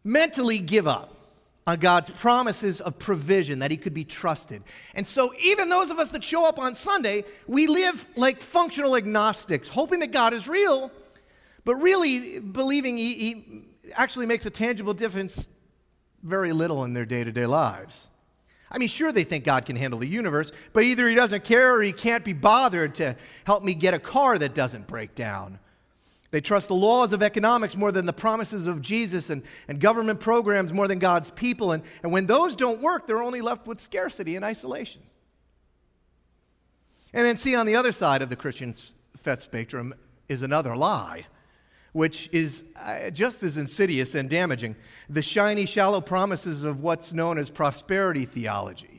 mentally 0.06 0.60
give 0.60 0.88
up 0.88 1.18
on 1.69 1.79
God's 1.79 2.09
promises 2.09 2.81
of 2.81 2.97
provision, 2.97 3.59
that 3.59 3.69
He 3.69 3.77
could 3.77 3.93
be 3.93 4.03
trusted. 4.03 4.63
And 4.95 5.07
so, 5.07 5.31
even 5.39 5.69
those 5.69 5.91
of 5.91 5.99
us 5.99 6.11
that 6.11 6.23
show 6.23 6.45
up 6.45 6.57
on 6.57 6.73
Sunday, 6.73 7.25
we 7.47 7.67
live 7.67 8.07
like 8.15 8.41
functional 8.41 8.95
agnostics, 8.95 9.69
hoping 9.69 9.99
that 9.99 10.11
God 10.11 10.33
is 10.33 10.47
real, 10.47 10.91
but 11.65 11.75
really 11.75 12.39
believing 12.39 12.97
He, 12.97 13.13
he 13.13 13.63
actually 13.93 14.25
makes 14.25 14.45
a 14.47 14.49
tangible 14.49 14.95
difference 14.95 15.47
very 16.23 16.53
little 16.53 16.83
in 16.85 16.93
their 16.93 17.05
day 17.05 17.23
to 17.23 17.31
day 17.31 17.45
lives. 17.45 18.07
I 18.71 18.77
mean, 18.77 18.89
sure, 18.89 19.11
they 19.11 19.23
think 19.23 19.45
God 19.45 19.65
can 19.65 19.75
handle 19.75 19.99
the 19.99 20.07
universe, 20.07 20.51
but 20.73 20.83
either 20.83 21.07
He 21.07 21.13
doesn't 21.13 21.43
care 21.43 21.75
or 21.75 21.83
He 21.83 21.93
can't 21.93 22.25
be 22.25 22.33
bothered 22.33 22.95
to 22.95 23.15
help 23.43 23.63
me 23.63 23.75
get 23.75 23.93
a 23.93 23.99
car 23.99 24.39
that 24.39 24.55
doesn't 24.55 24.88
break 24.88 25.13
down 25.13 25.59
they 26.31 26.41
trust 26.41 26.67
the 26.67 26.75
laws 26.75 27.12
of 27.12 27.24
economics 27.24 27.75
more 27.75 27.91
than 27.91 28.05
the 28.05 28.13
promises 28.13 28.67
of 28.67 28.81
Jesus 28.81 29.29
and, 29.29 29.41
and 29.67 29.79
government 29.79 30.19
programs 30.19 30.71
more 30.71 30.88
than 30.88 31.00
God's 31.00 31.31
people. 31.31 31.71
And, 31.71 31.83
and 32.03 32.12
when 32.12 32.27
those 32.27 32.55
don't 32.55 32.81
work, 32.81 33.07
they're 33.07 33.24
only 33.24 33.41
left 33.41 33.65
with 33.65 33.81
scarcity 33.81 34.36
and 34.36 34.45
isolation. 34.45 35.01
And 37.13 37.25
then, 37.25 37.38
see, 37.38 37.55
on 37.55 37.65
the 37.65 37.75
other 37.75 37.91
side 37.91 38.21
of 38.21 38.29
the 38.29 38.36
Christian 38.36 38.75
spectrum 39.24 39.95
is 40.27 40.43
another 40.43 40.75
lie, 40.75 41.25
which 41.93 42.29
is 42.31 42.63
uh, 42.75 43.09
just 43.09 43.41
as 43.41 43.57
insidious 43.57 44.13
and 44.13 44.29
damaging 44.29 44.75
the 45.09 45.24
shiny, 45.24 45.65
shallow 45.65 46.01
promises 46.01 46.63
of 46.63 46.81
what's 46.81 47.12
known 47.12 47.39
as 47.39 47.50
prosperity 47.50 48.25
theology 48.25 48.99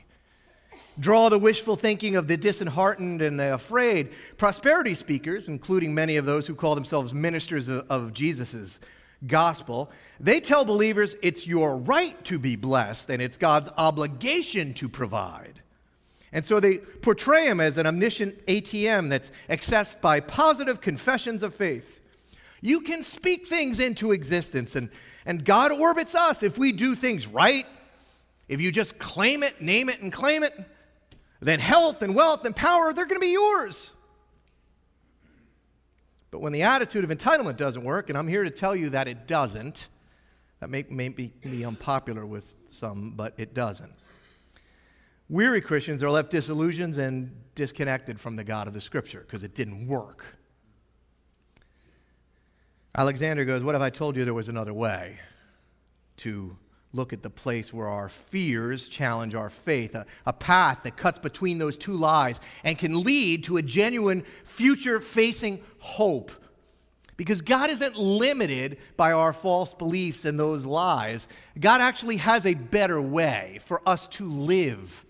draw 0.99 1.29
the 1.29 1.39
wishful 1.39 1.77
thinking 1.77 2.17
of 2.17 2.29
the 2.29 2.37
disheartened 2.37 3.23
and 3.23 3.41
the 3.41 3.55
afraid. 3.55 4.11
Prosperity 4.37 4.95
speakers, 4.95 5.49
including 5.49 5.95
many 5.95 6.17
of 6.17 6.27
those 6.27 6.47
who 6.47 6.55
call 6.55 6.75
themselves 6.75 7.15
ministers 7.15 7.69
of, 7.69 7.87
of 7.91 8.13
Jesus' 8.13 8.81
gospel, 9.27 9.91
they 10.19 10.41
tell 10.41 10.65
believers 10.65 11.17
it's 11.23 11.47
your 11.47 11.77
right 11.77 12.23
to 12.25 12.39
be 12.39 12.57
blessed 12.57 13.11
and 13.11 13.21
it's 13.23 13.37
God's 13.37 13.69
obligation 13.77 14.75
to 14.75 14.89
provide. 14.89 15.61
And 16.33 16.45
so 16.45 16.61
they 16.61 16.79
portray 16.79 17.47
him 17.47 17.61
as 17.61 17.77
an 17.77 17.87
omniscient 17.87 18.47
ATM 18.47 19.11
that's 19.11 19.33
accessed 19.49 20.01
by 20.01 20.21
positive 20.21 20.81
confessions 20.81 21.43
of 21.43 21.55
faith. 21.55 22.01
You 22.61 22.83
can 22.83 23.03
speak 23.03 23.49
things 23.49 23.81
into 23.81 24.13
existence, 24.13 24.77
and, 24.77 24.91
and 25.25 25.45
God 25.45 25.73
orbits 25.73 26.15
us 26.15 26.43
if 26.43 26.59
we 26.59 26.73
do 26.73 26.95
things 26.95 27.27
right 27.27 27.67
if 28.51 28.61
you 28.61 28.73
just 28.73 28.99
claim 28.99 29.45
it, 29.45 29.63
name 29.63 29.89
it, 29.89 30.03
and 30.03 30.13
claim 30.13 30.43
it, 30.43 30.53
then 31.39 31.61
health 31.61 32.03
and 32.03 32.17
wealth 32.17 32.45
and 32.45 32.55
power, 32.55 32.93
they're 32.93 33.07
going 33.07 33.21
to 33.21 33.25
be 33.25 33.33
yours. 33.33 33.93
But 36.33 36.41
when 36.41 36.53
the 36.53 36.63
attitude 36.63 37.05
of 37.05 37.11
entitlement 37.17 37.57
doesn't 37.57 37.85
work, 37.85 38.09
and 38.09 38.19
I'm 38.19 38.27
here 38.27 38.43
to 38.43 38.51
tell 38.51 38.75
you 38.75 38.91
that 38.91 39.07
it 39.07 39.29
doesn't, 39.29 39.87
that 40.59 40.69
may, 40.69 40.85
may 40.91 41.11
be, 41.11 41.33
be 41.43 41.65
unpopular 41.65 42.27
with 42.27 42.57
some, 42.73 43.13
but 43.13 43.35
it 43.37 43.55
doesn't. 43.55 43.93
Weary 45.29 45.61
Christians 45.61 46.03
are 46.03 46.11
left 46.11 46.31
disillusioned 46.31 46.99
and 46.99 47.31
disconnected 47.55 48.19
from 48.19 48.35
the 48.35 48.43
God 48.43 48.67
of 48.67 48.75
the 48.75 48.81
Scripture 48.81 49.21
because 49.21 49.45
it 49.45 49.55
didn't 49.55 49.87
work. 49.87 50.27
Alexander 52.97 53.45
goes, 53.45 53.63
What 53.63 53.77
if 53.77 53.81
I 53.81 53.91
told 53.91 54.17
you 54.17 54.25
there 54.25 54.35
was 54.35 54.49
another 54.49 54.75
way 54.75 55.21
to 56.17 56.57
look 56.93 57.13
at 57.13 57.23
the 57.23 57.31
place 57.31 57.73
where 57.73 57.87
our 57.87 58.09
fears 58.09 58.89
challenge 58.89 59.35
our 59.35 59.51
faith, 59.51 59.95
a, 59.95 60.07
a, 60.27 60.33
path 60.33 60.81
that 60.83 60.97
cuts 60.97 61.19
between 61.19 61.59
those 61.59 61.77
two 61.77 61.93
lies 61.93 62.41
and 62.65 62.79
can 62.79 63.03
lead 63.03 63.45
to 63.45 63.57
a 63.59 63.63
genuine 63.63 64.25
future 64.45 65.01
facing 65.01 65.61
hope. 65.79 66.33
Because 67.17 67.43
God 67.43 67.71
isn't 67.71 67.97
limited 67.97 68.79
by 68.97 69.13
our 69.13 69.33
false 69.33 69.75
beliefs 69.75 70.25
and 70.25 70.41
those 70.41 70.65
lies. 70.67 71.29
God 71.59 71.81
actually 71.81 72.17
has 72.17 72.47
a 72.47 72.55
better 72.55 73.01
way 73.01 73.61
for 73.65 73.87
us 73.87 74.09
to 74.09 74.29
live. 74.29 75.05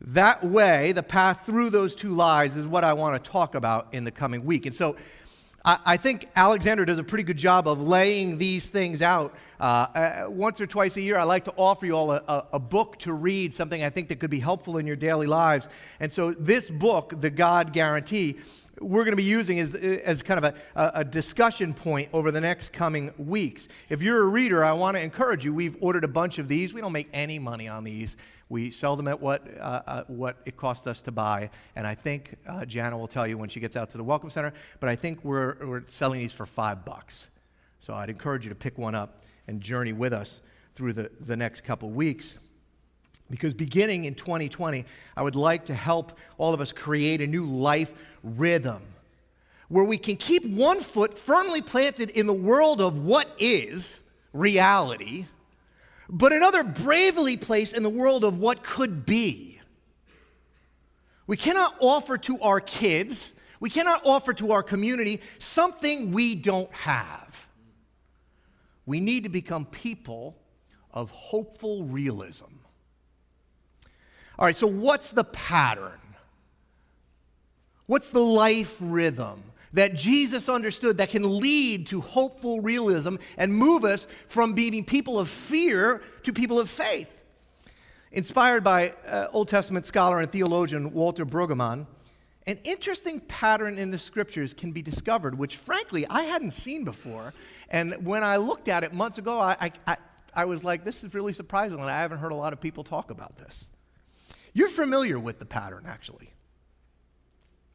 That 0.00 0.44
way, 0.44 0.92
the 0.92 1.02
path 1.02 1.46
through 1.46 1.70
those 1.70 1.94
two 1.94 2.14
lies, 2.14 2.56
is 2.56 2.68
what 2.68 2.84
I 2.84 2.92
want 2.92 3.22
to 3.22 3.30
talk 3.30 3.54
about 3.54 3.88
in 3.92 4.04
the 4.04 4.10
coming 4.10 4.44
week. 4.44 4.66
And 4.66 4.74
so, 4.74 4.96
I, 5.66 5.96
think 5.96 6.28
Alexander 6.36 6.84
does 6.84 7.00
a 7.00 7.04
pretty 7.04 7.24
good 7.24 7.36
job 7.36 7.66
of 7.66 7.80
laying 7.80 8.38
these 8.38 8.66
things 8.66 9.02
out. 9.02 9.34
Uh, 9.58 9.62
uh, 9.62 10.24
once 10.28 10.60
or 10.60 10.66
twice 10.66 10.96
a 10.96 11.00
year, 11.00 11.18
I 11.18 11.24
like 11.24 11.44
to 11.46 11.54
offer 11.56 11.86
you 11.86 11.92
all 11.92 12.12
a, 12.12 12.22
a, 12.28 12.46
a, 12.52 12.58
book 12.60 12.98
to 13.00 13.12
read, 13.12 13.52
something 13.52 13.82
I 13.82 13.90
think 13.90 14.08
that 14.10 14.20
could 14.20 14.30
be 14.30 14.38
helpful 14.38 14.78
in 14.78 14.86
your 14.86 14.94
daily 14.94 15.26
lives. 15.26 15.68
And 15.98 16.12
so, 16.12 16.32
this 16.32 16.70
book, 16.70 17.14
The 17.20 17.30
God 17.30 17.72
Guarantee, 17.72 18.36
we're 18.80 19.02
going 19.02 19.12
to 19.12 19.16
be 19.16 19.24
using 19.24 19.58
as, 19.58 19.74
as 19.74 20.22
kind 20.22 20.44
of 20.44 20.54
a, 20.76 20.90
a 20.94 21.04
discussion 21.04 21.74
point 21.74 22.10
over 22.12 22.30
the 22.30 22.40
next 22.40 22.72
coming 22.72 23.12
weeks. 23.16 23.66
If 23.88 24.02
you're 24.02 24.22
a 24.22 24.26
reader, 24.26 24.64
I 24.64 24.72
want 24.72 24.96
to 24.96 25.02
encourage 25.02 25.44
you. 25.44 25.52
We've 25.52 25.76
ordered 25.80 26.04
a 26.04 26.08
bunch 26.08 26.38
of 26.38 26.46
these. 26.46 26.74
We 26.74 26.80
don't 26.80 26.92
make 26.92 27.08
any 27.12 27.38
money 27.38 27.66
on 27.66 27.82
these. 27.82 28.16
We 28.48 28.70
sell 28.70 28.94
them 28.94 29.08
at 29.08 29.20
what, 29.20 29.42
uh, 29.58 29.82
uh, 29.86 30.04
what 30.06 30.36
it 30.46 30.56
cost 30.56 30.86
us 30.86 31.00
to 31.02 31.12
buy. 31.12 31.50
And 31.74 31.86
I 31.86 31.94
think 31.94 32.36
uh, 32.46 32.64
Jana 32.64 32.96
will 32.96 33.08
tell 33.08 33.26
you 33.26 33.36
when 33.36 33.48
she 33.48 33.58
gets 33.58 33.76
out 33.76 33.90
to 33.90 33.96
the 33.96 34.04
Welcome 34.04 34.30
Center, 34.30 34.52
but 34.78 34.88
I 34.88 34.94
think 34.94 35.24
we're, 35.24 35.56
we're 35.66 35.82
selling 35.86 36.20
these 36.20 36.32
for 36.32 36.46
five 36.46 36.84
bucks. 36.84 37.28
So 37.80 37.94
I'd 37.94 38.10
encourage 38.10 38.44
you 38.44 38.50
to 38.50 38.54
pick 38.54 38.78
one 38.78 38.94
up 38.94 39.24
and 39.48 39.60
journey 39.60 39.92
with 39.92 40.12
us 40.12 40.40
through 40.74 40.92
the, 40.92 41.10
the 41.20 41.36
next 41.36 41.64
couple 41.64 41.90
weeks. 41.90 42.38
Because 43.28 43.54
beginning 43.54 44.04
in 44.04 44.14
2020, 44.14 44.84
I 45.16 45.22
would 45.22 45.34
like 45.34 45.64
to 45.66 45.74
help 45.74 46.16
all 46.38 46.54
of 46.54 46.60
us 46.60 46.70
create 46.70 47.20
a 47.20 47.26
new 47.26 47.44
life 47.44 47.92
rhythm 48.22 48.82
where 49.68 49.84
we 49.84 49.98
can 49.98 50.16
keep 50.16 50.44
one 50.44 50.80
foot 50.80 51.18
firmly 51.18 51.60
planted 51.60 52.10
in 52.10 52.26
the 52.26 52.32
world 52.32 52.80
of 52.80 52.98
what 52.98 53.28
is 53.40 53.98
reality 54.32 55.26
but 56.08 56.32
another 56.32 56.62
bravely 56.64 57.36
placed 57.36 57.74
in 57.74 57.82
the 57.82 57.90
world 57.90 58.24
of 58.24 58.38
what 58.38 58.62
could 58.62 59.06
be. 59.06 59.60
We 61.26 61.36
cannot 61.36 61.74
offer 61.80 62.16
to 62.18 62.40
our 62.40 62.60
kids 62.60 63.32
We 63.60 63.70
cannot 63.70 64.02
offer 64.04 64.34
to 64.34 64.52
our 64.52 64.62
community 64.62 65.20
something 65.38 66.12
we 66.12 66.34
don't 66.34 66.72
have. 66.72 67.48
We 68.84 69.00
need 69.00 69.24
to 69.24 69.30
become 69.30 69.64
people 69.66 70.36
of 70.92 71.10
hopeful 71.10 71.84
realism. 71.84 72.44
All 74.38 74.44
right, 74.44 74.56
so 74.56 74.66
what's 74.66 75.12
the 75.12 75.24
pattern? 75.24 75.98
What's 77.86 78.10
the 78.10 78.22
life 78.22 78.76
rhythm 78.80 79.42
that 79.72 79.94
Jesus 79.94 80.48
understood 80.48 80.98
that 80.98 81.10
can 81.10 81.40
lead 81.40 81.86
to 81.88 82.00
hopeful 82.00 82.60
realism 82.60 83.16
and 83.36 83.54
move 83.54 83.84
us 83.84 84.06
from 84.28 84.54
being 84.54 84.84
people 84.84 85.18
of 85.18 85.28
fear 85.28 86.02
to 86.22 86.32
people 86.32 86.58
of 86.58 86.70
faith? 86.70 87.08
Inspired 88.12 88.64
by 88.64 88.90
uh, 89.06 89.28
Old 89.32 89.48
Testament 89.48 89.86
scholar 89.86 90.20
and 90.20 90.30
theologian 90.30 90.92
Walter 90.92 91.26
Brueggemann, 91.26 91.86
an 92.46 92.58
interesting 92.62 93.20
pattern 93.20 93.78
in 93.78 93.90
the 93.90 93.98
scriptures 93.98 94.54
can 94.54 94.70
be 94.70 94.80
discovered, 94.80 95.36
which 95.36 95.56
frankly 95.56 96.06
I 96.06 96.22
hadn't 96.22 96.52
seen 96.52 96.84
before. 96.84 97.34
And 97.68 98.06
when 98.06 98.22
I 98.22 98.36
looked 98.36 98.68
at 98.68 98.84
it 98.84 98.92
months 98.92 99.18
ago, 99.18 99.40
I, 99.40 99.72
I, 99.86 99.96
I 100.32 100.44
was 100.44 100.62
like, 100.62 100.84
this 100.84 101.02
is 101.02 101.12
really 101.12 101.32
surprising, 101.32 101.80
and 101.80 101.90
I 101.90 102.00
haven't 102.00 102.18
heard 102.18 102.30
a 102.30 102.36
lot 102.36 102.52
of 102.52 102.60
people 102.60 102.84
talk 102.84 103.10
about 103.10 103.36
this. 103.36 103.66
You're 104.52 104.68
familiar 104.68 105.18
with 105.18 105.38
the 105.38 105.44
pattern, 105.44 105.84
actually. 105.86 106.32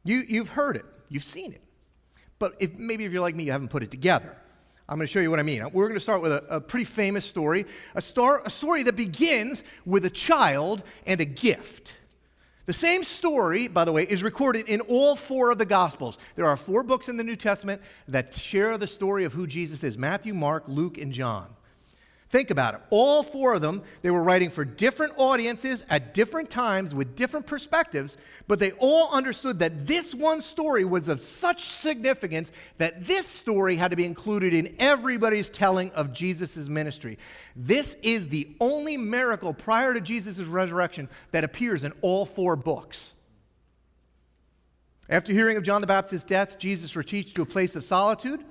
You, 0.04 0.24
you've 0.26 0.48
heard 0.48 0.76
it, 0.76 0.86
you've 1.08 1.22
seen 1.24 1.52
it. 1.52 1.62
But 2.38 2.56
if, 2.58 2.76
maybe 2.76 3.04
if 3.04 3.12
you're 3.12 3.22
like 3.22 3.34
me, 3.34 3.44
you 3.44 3.52
haven't 3.52 3.68
put 3.68 3.82
it 3.82 3.90
together. 3.90 4.36
I'm 4.88 4.98
going 4.98 5.06
to 5.06 5.12
show 5.12 5.20
you 5.20 5.30
what 5.30 5.38
I 5.38 5.44
mean. 5.44 5.62
We're 5.72 5.86
going 5.86 5.94
to 5.94 6.00
start 6.00 6.22
with 6.22 6.32
a, 6.32 6.44
a 6.56 6.60
pretty 6.60 6.84
famous 6.84 7.24
story, 7.24 7.66
a, 7.94 8.02
star, 8.02 8.42
a 8.44 8.50
story 8.50 8.82
that 8.82 8.96
begins 8.96 9.62
with 9.86 10.04
a 10.04 10.10
child 10.10 10.82
and 11.06 11.20
a 11.20 11.24
gift. 11.24 11.94
The 12.66 12.72
same 12.72 13.02
story, 13.02 13.68
by 13.68 13.84
the 13.84 13.92
way, 13.92 14.04
is 14.04 14.22
recorded 14.22 14.68
in 14.68 14.80
all 14.82 15.16
four 15.16 15.50
of 15.50 15.58
the 15.58 15.64
Gospels. 15.64 16.18
There 16.36 16.46
are 16.46 16.56
four 16.56 16.82
books 16.82 17.08
in 17.08 17.16
the 17.16 17.24
New 17.24 17.36
Testament 17.36 17.82
that 18.08 18.34
share 18.34 18.78
the 18.78 18.86
story 18.86 19.24
of 19.24 19.32
who 19.32 19.46
Jesus 19.46 19.82
is 19.82 19.98
Matthew, 19.98 20.32
Mark, 20.32 20.64
Luke, 20.68 20.98
and 20.98 21.12
John. 21.12 21.48
Think 22.32 22.50
about 22.50 22.72
it. 22.72 22.80
All 22.88 23.22
four 23.22 23.52
of 23.52 23.60
them, 23.60 23.82
they 24.00 24.10
were 24.10 24.22
writing 24.22 24.48
for 24.48 24.64
different 24.64 25.12
audiences 25.18 25.84
at 25.90 26.14
different 26.14 26.48
times 26.48 26.94
with 26.94 27.14
different 27.14 27.46
perspectives, 27.46 28.16
but 28.48 28.58
they 28.58 28.72
all 28.72 29.12
understood 29.12 29.58
that 29.58 29.86
this 29.86 30.14
one 30.14 30.40
story 30.40 30.86
was 30.86 31.10
of 31.10 31.20
such 31.20 31.68
significance 31.68 32.50
that 32.78 33.06
this 33.06 33.26
story 33.26 33.76
had 33.76 33.90
to 33.90 33.98
be 33.98 34.06
included 34.06 34.54
in 34.54 34.74
everybody's 34.78 35.50
telling 35.50 35.90
of 35.90 36.14
Jesus' 36.14 36.56
ministry. 36.70 37.18
This 37.54 37.96
is 38.00 38.28
the 38.28 38.48
only 38.60 38.96
miracle 38.96 39.52
prior 39.52 39.92
to 39.92 40.00
Jesus' 40.00 40.38
resurrection 40.38 41.10
that 41.32 41.44
appears 41.44 41.84
in 41.84 41.92
all 42.00 42.24
four 42.24 42.56
books. 42.56 43.12
After 45.10 45.34
hearing 45.34 45.58
of 45.58 45.64
John 45.64 45.82
the 45.82 45.86
Baptist's 45.86 46.26
death, 46.26 46.58
Jesus 46.58 46.96
retreats 46.96 47.34
to 47.34 47.42
a 47.42 47.46
place 47.46 47.76
of 47.76 47.84
solitude. 47.84 48.42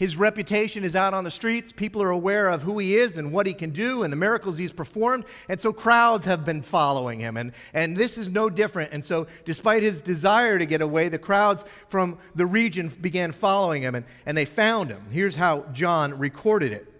His 0.00 0.16
reputation 0.16 0.82
is 0.82 0.96
out 0.96 1.12
on 1.12 1.24
the 1.24 1.30
streets. 1.30 1.72
People 1.72 2.02
are 2.02 2.08
aware 2.08 2.48
of 2.48 2.62
who 2.62 2.78
he 2.78 2.96
is 2.96 3.18
and 3.18 3.34
what 3.34 3.46
he 3.46 3.52
can 3.52 3.68
do 3.68 4.02
and 4.02 4.10
the 4.10 4.16
miracles 4.16 4.56
he's 4.56 4.72
performed. 4.72 5.26
And 5.46 5.60
so 5.60 5.74
crowds 5.74 6.24
have 6.24 6.42
been 6.42 6.62
following 6.62 7.20
him. 7.20 7.36
And, 7.36 7.52
and 7.74 7.94
this 7.94 8.16
is 8.16 8.30
no 8.30 8.48
different. 8.48 8.94
And 8.94 9.04
so, 9.04 9.26
despite 9.44 9.82
his 9.82 10.00
desire 10.00 10.58
to 10.58 10.64
get 10.64 10.80
away, 10.80 11.10
the 11.10 11.18
crowds 11.18 11.66
from 11.90 12.16
the 12.34 12.46
region 12.46 12.88
began 12.88 13.30
following 13.30 13.82
him 13.82 13.94
and, 13.94 14.06
and 14.24 14.38
they 14.38 14.46
found 14.46 14.88
him. 14.88 15.04
Here's 15.10 15.36
how 15.36 15.66
John 15.74 16.18
recorded 16.18 16.72
it. 16.72 16.90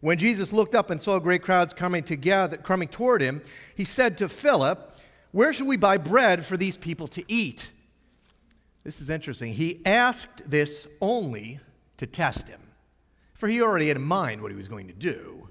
When 0.00 0.16
Jesus 0.16 0.50
looked 0.50 0.74
up 0.74 0.88
and 0.88 1.02
saw 1.02 1.18
great 1.18 1.42
crowds 1.42 1.74
coming 1.74 2.02
together, 2.02 2.56
coming 2.56 2.88
toward 2.88 3.20
him, 3.20 3.42
he 3.74 3.84
said 3.84 4.16
to 4.16 4.30
Philip, 4.30 4.98
Where 5.32 5.52
should 5.52 5.66
we 5.66 5.76
buy 5.76 5.98
bread 5.98 6.46
for 6.46 6.56
these 6.56 6.78
people 6.78 7.06
to 7.08 7.22
eat? 7.28 7.70
This 8.82 9.02
is 9.02 9.10
interesting. 9.10 9.52
He 9.52 9.82
asked 9.84 10.50
this 10.50 10.86
only 11.02 11.60
to 12.00 12.06
test 12.06 12.48
him, 12.48 12.60
for 13.34 13.46
he 13.46 13.60
already 13.60 13.88
had 13.88 13.98
in 13.98 14.02
mind 14.02 14.40
what 14.40 14.50
he 14.50 14.56
was 14.56 14.68
going 14.68 14.86
to 14.86 14.94
do. 14.94 15.48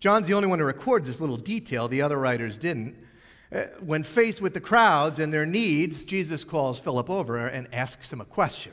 John's 0.00 0.26
the 0.26 0.34
only 0.34 0.48
one 0.48 0.58
who 0.58 0.64
records 0.64 1.06
this 1.06 1.20
little 1.20 1.36
detail, 1.36 1.86
the 1.86 2.02
other 2.02 2.18
writers 2.18 2.58
didn't. 2.58 2.96
Uh, 3.52 3.66
when 3.78 4.02
faced 4.02 4.42
with 4.42 4.52
the 4.52 4.60
crowds 4.60 5.20
and 5.20 5.32
their 5.32 5.46
needs, 5.46 6.04
Jesus 6.04 6.42
calls 6.42 6.80
Philip 6.80 7.08
over 7.08 7.46
and 7.46 7.72
asks 7.72 8.12
him 8.12 8.20
a 8.20 8.24
question 8.24 8.72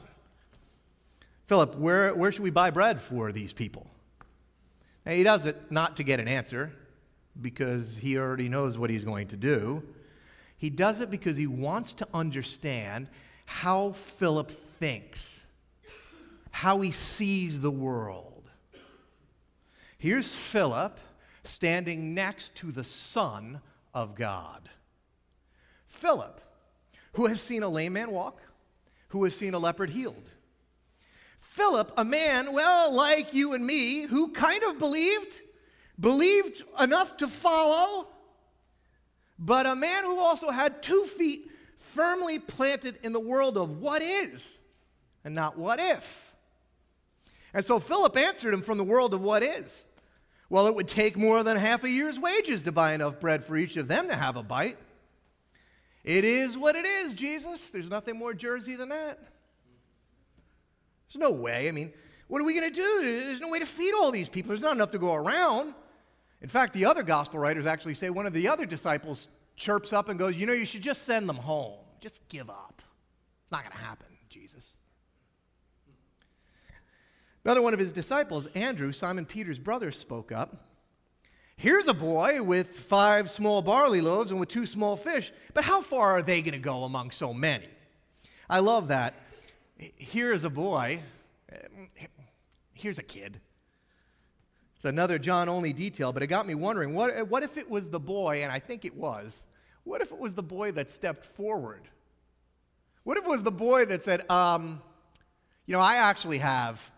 Philip, 1.46 1.76
where, 1.76 2.16
where 2.16 2.32
should 2.32 2.42
we 2.42 2.50
buy 2.50 2.72
bread 2.72 3.00
for 3.00 3.32
these 3.32 3.54
people? 3.54 3.86
Now, 5.06 5.12
he 5.12 5.22
does 5.22 5.46
it 5.46 5.72
not 5.72 5.98
to 5.98 6.04
get 6.04 6.20
an 6.20 6.28
answer, 6.28 6.74
because 7.40 7.98
he 7.98 8.18
already 8.18 8.50
knows 8.50 8.78
what 8.78 8.90
he's 8.90 9.04
going 9.04 9.28
to 9.28 9.38
do. 9.38 9.84
He 10.58 10.72
does 10.72 11.00
it 11.00 11.12
because 11.12 11.38
he 11.38 11.48
wants 11.48 11.94
to 11.96 12.08
understand 12.12 13.08
how 13.46 13.92
Philip 13.92 14.52
thinks 14.80 15.41
how 16.52 16.82
he 16.82 16.92
sees 16.92 17.60
the 17.60 17.72
world. 17.72 18.50
Here's 19.98 20.34
Philip 20.34 21.00
standing 21.44 22.14
next 22.14 22.56
to 22.56 22.72
the 22.72 22.84
Son 22.84 23.62
of 23.94 24.16
God. 24.16 24.70
Philip, 25.88 26.42
who 27.14 27.28
has 27.28 27.42
seen 27.42 27.64
a 27.64 27.70
lame 27.70 27.94
man 27.94 28.12
walk, 28.12 28.42
who 29.10 29.24
has 29.24 29.36
seen 29.36 29.54
a 29.54 29.60
leopard 29.60 29.90
healed. 29.90 30.30
Philip, 31.40 31.92
a 31.98 32.06
man, 32.06 32.54
well, 32.54 32.94
like 32.94 33.34
you 33.34 33.54
and 33.54 33.66
me, 33.66 34.04
who 34.04 34.30
kind 34.30 34.64
of 34.64 34.80
believed, 34.80 35.42
believed 36.00 36.64
enough 36.80 37.18
to 37.18 37.28
follow, 37.28 38.08
but 39.38 39.66
a 39.66 39.76
man 39.76 40.04
who 40.04 40.20
also 40.20 40.50
had 40.50 40.82
two 40.82 41.04
feet 41.04 41.52
firmly 41.78 42.40
planted 42.40 43.00
in 43.04 43.12
the 43.12 43.20
world 43.20 43.58
of 43.58 43.80
what 43.80 44.02
is 44.02 44.58
and 45.26 45.36
not 45.36 45.58
what 45.58 45.80
if. 45.80 46.31
And 47.54 47.66
so 47.66 47.80
Philip 47.80 48.16
answered 48.18 48.54
him 48.54 48.62
from 48.62 48.78
the 48.78 48.84
world 48.84 49.14
of 49.14 49.22
what 49.22 49.44
is. 49.44 49.84
Well, 50.50 50.68
it 50.68 50.76
would 50.76 50.88
take 50.88 51.18
more 51.18 51.44
than 51.44 51.58
half 51.58 51.84
a 51.84 51.90
year's 51.90 52.20
wages 52.20 52.62
to 52.64 52.72
buy 52.72 52.94
enough 52.94 53.20
bread 53.20 53.46
for 53.46 53.56
each 53.56 53.78
of 53.78 53.88
them 53.88 54.08
to 54.08 54.16
have 54.16 54.36
a 54.36 54.44
bite. 54.44 54.78
It 56.04 56.26
is 56.26 56.58
what 56.58 56.76
it 56.76 56.86
is, 56.86 57.14
Jesus. 57.14 57.70
There's 57.70 57.90
nothing 57.90 58.18
more 58.18 58.34
Jersey 58.34 58.76
than 58.76 58.90
that. 58.90 59.20
There's 61.08 61.22
no 61.22 61.32
way. 61.32 61.68
I 61.68 61.72
mean, 61.72 61.94
what 62.28 62.42
are 62.42 62.46
we 62.46 62.54
going 62.54 62.72
to 62.72 62.76
do? 62.76 63.24
There's 63.26 63.42
no 63.42 63.50
way 63.50 63.60
to 63.60 63.66
feed 63.66 63.94
all 63.94 64.12
these 64.12 64.30
people. 64.30 64.50
There's 64.50 64.62
not 64.62 64.76
enough 64.76 64.92
to 64.92 65.00
go 65.00 65.14
around. 65.14 65.74
In 66.42 66.50
fact, 66.50 66.74
the 66.74 66.86
other 66.86 67.04
gospel 67.04 67.40
writers 67.40 67.66
actually 67.66 67.94
say 67.94 68.10
one 68.10 68.26
of 68.26 68.34
the 68.34 68.48
other 68.48 68.66
disciples 68.66 69.28
chirps 69.56 69.94
up 69.94 70.10
and 70.10 70.18
goes, 70.18 70.36
You 70.36 70.48
know, 70.48 70.54
you 70.54 70.66
should 70.66 70.82
just 70.82 71.04
send 71.04 71.30
them 71.30 71.38
home. 71.38 71.80
Just 72.00 72.28
give 72.30 72.50
up. 72.50 72.82
It's 73.44 73.52
not 73.52 73.64
going 73.64 73.74
to 73.74 73.78
happen, 73.78 74.08
Jesus. 74.30 74.76
Another 77.44 77.62
one 77.62 77.74
of 77.74 77.80
his 77.80 77.94
disciples, 77.94 78.48
Andrew, 78.54 78.92
Simon 78.92 79.26
Peter's 79.26 79.60
brother, 79.60 79.92
spoke 79.92 80.32
up. 80.32 80.68
Here's 81.56 81.88
a 81.88 81.94
boy 81.94 82.42
with 82.42 82.70
five 82.70 83.30
small 83.30 83.62
barley 83.62 84.02
loaves 84.02 84.32
and 84.32 84.40
with 84.40 84.50
two 84.50 84.66
small 84.66 84.96
fish, 84.96 85.32
but 85.54 85.64
how 85.64 85.82
far 85.82 86.18
are 86.18 86.22
they 86.22 86.42
going 86.42 86.54
to 86.54 86.60
go 86.60 86.84
among 86.84 87.12
so 87.12 87.34
many? 87.34 87.68
I 88.50 88.60
love 88.60 88.88
that. 88.90 89.14
Here's 89.78 90.44
a 90.44 90.50
boy. 90.50 91.02
Here's 92.74 93.00
a 93.00 93.04
kid. 93.04 93.40
It's 94.76 94.86
another 94.86 95.20
John 95.20 95.50
only 95.50 95.74
detail, 95.74 96.12
but 96.12 96.24
it 96.24 96.28
got 96.28 96.48
me 96.48 96.56
wondering 96.56 96.96
what, 96.96 97.28
what 97.28 97.44
if 97.44 97.58
it 97.58 97.70
was 97.70 97.90
the 97.90 98.00
boy, 98.00 98.42
and 98.44 98.52
I 98.52 98.58
think 98.58 98.84
it 98.84 98.96
was, 98.96 99.46
what 99.84 100.02
if 100.02 100.12
it 100.12 100.18
was 100.18 100.34
the 100.34 100.44
boy 100.44 100.72
that 100.72 100.90
stepped 100.90 101.26
forward? 101.26 101.84
What 103.04 103.18
if 103.18 103.26
it 103.26 103.30
was 103.30 103.44
the 103.44 103.52
boy 103.52 103.86
that 103.86 104.04
said, 104.04 104.30
um, 104.30 104.82
you 105.68 105.74
know, 105.74 105.80
I 105.80 105.98
actually 105.98 106.40
have 106.40 106.90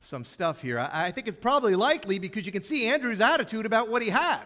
some 0.00 0.24
stuff 0.24 0.62
here. 0.62 0.78
I, 0.78 1.06
I 1.06 1.10
think 1.10 1.28
it's 1.28 1.38
probably 1.38 1.74
likely 1.74 2.18
because 2.18 2.46
you 2.46 2.52
can 2.52 2.62
see 2.62 2.86
Andrew's 2.86 3.20
attitude 3.20 3.66
about 3.66 3.88
what 3.88 4.02
he 4.02 4.08
had. 4.08 4.44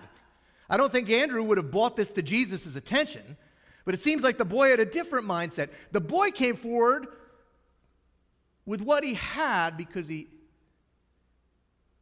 I 0.68 0.76
don't 0.76 0.92
think 0.92 1.10
Andrew 1.10 1.42
would 1.42 1.58
have 1.58 1.70
brought 1.70 1.96
this 1.96 2.12
to 2.12 2.22
Jesus' 2.22 2.76
attention, 2.76 3.36
but 3.84 3.94
it 3.94 4.00
seems 4.00 4.22
like 4.22 4.38
the 4.38 4.44
boy 4.44 4.70
had 4.70 4.80
a 4.80 4.86
different 4.86 5.26
mindset. 5.26 5.70
The 5.90 6.00
boy 6.00 6.30
came 6.30 6.56
forward 6.56 7.08
with 8.64 8.80
what 8.80 9.04
he 9.04 9.14
had 9.14 9.76
because 9.76 10.08
he, 10.08 10.28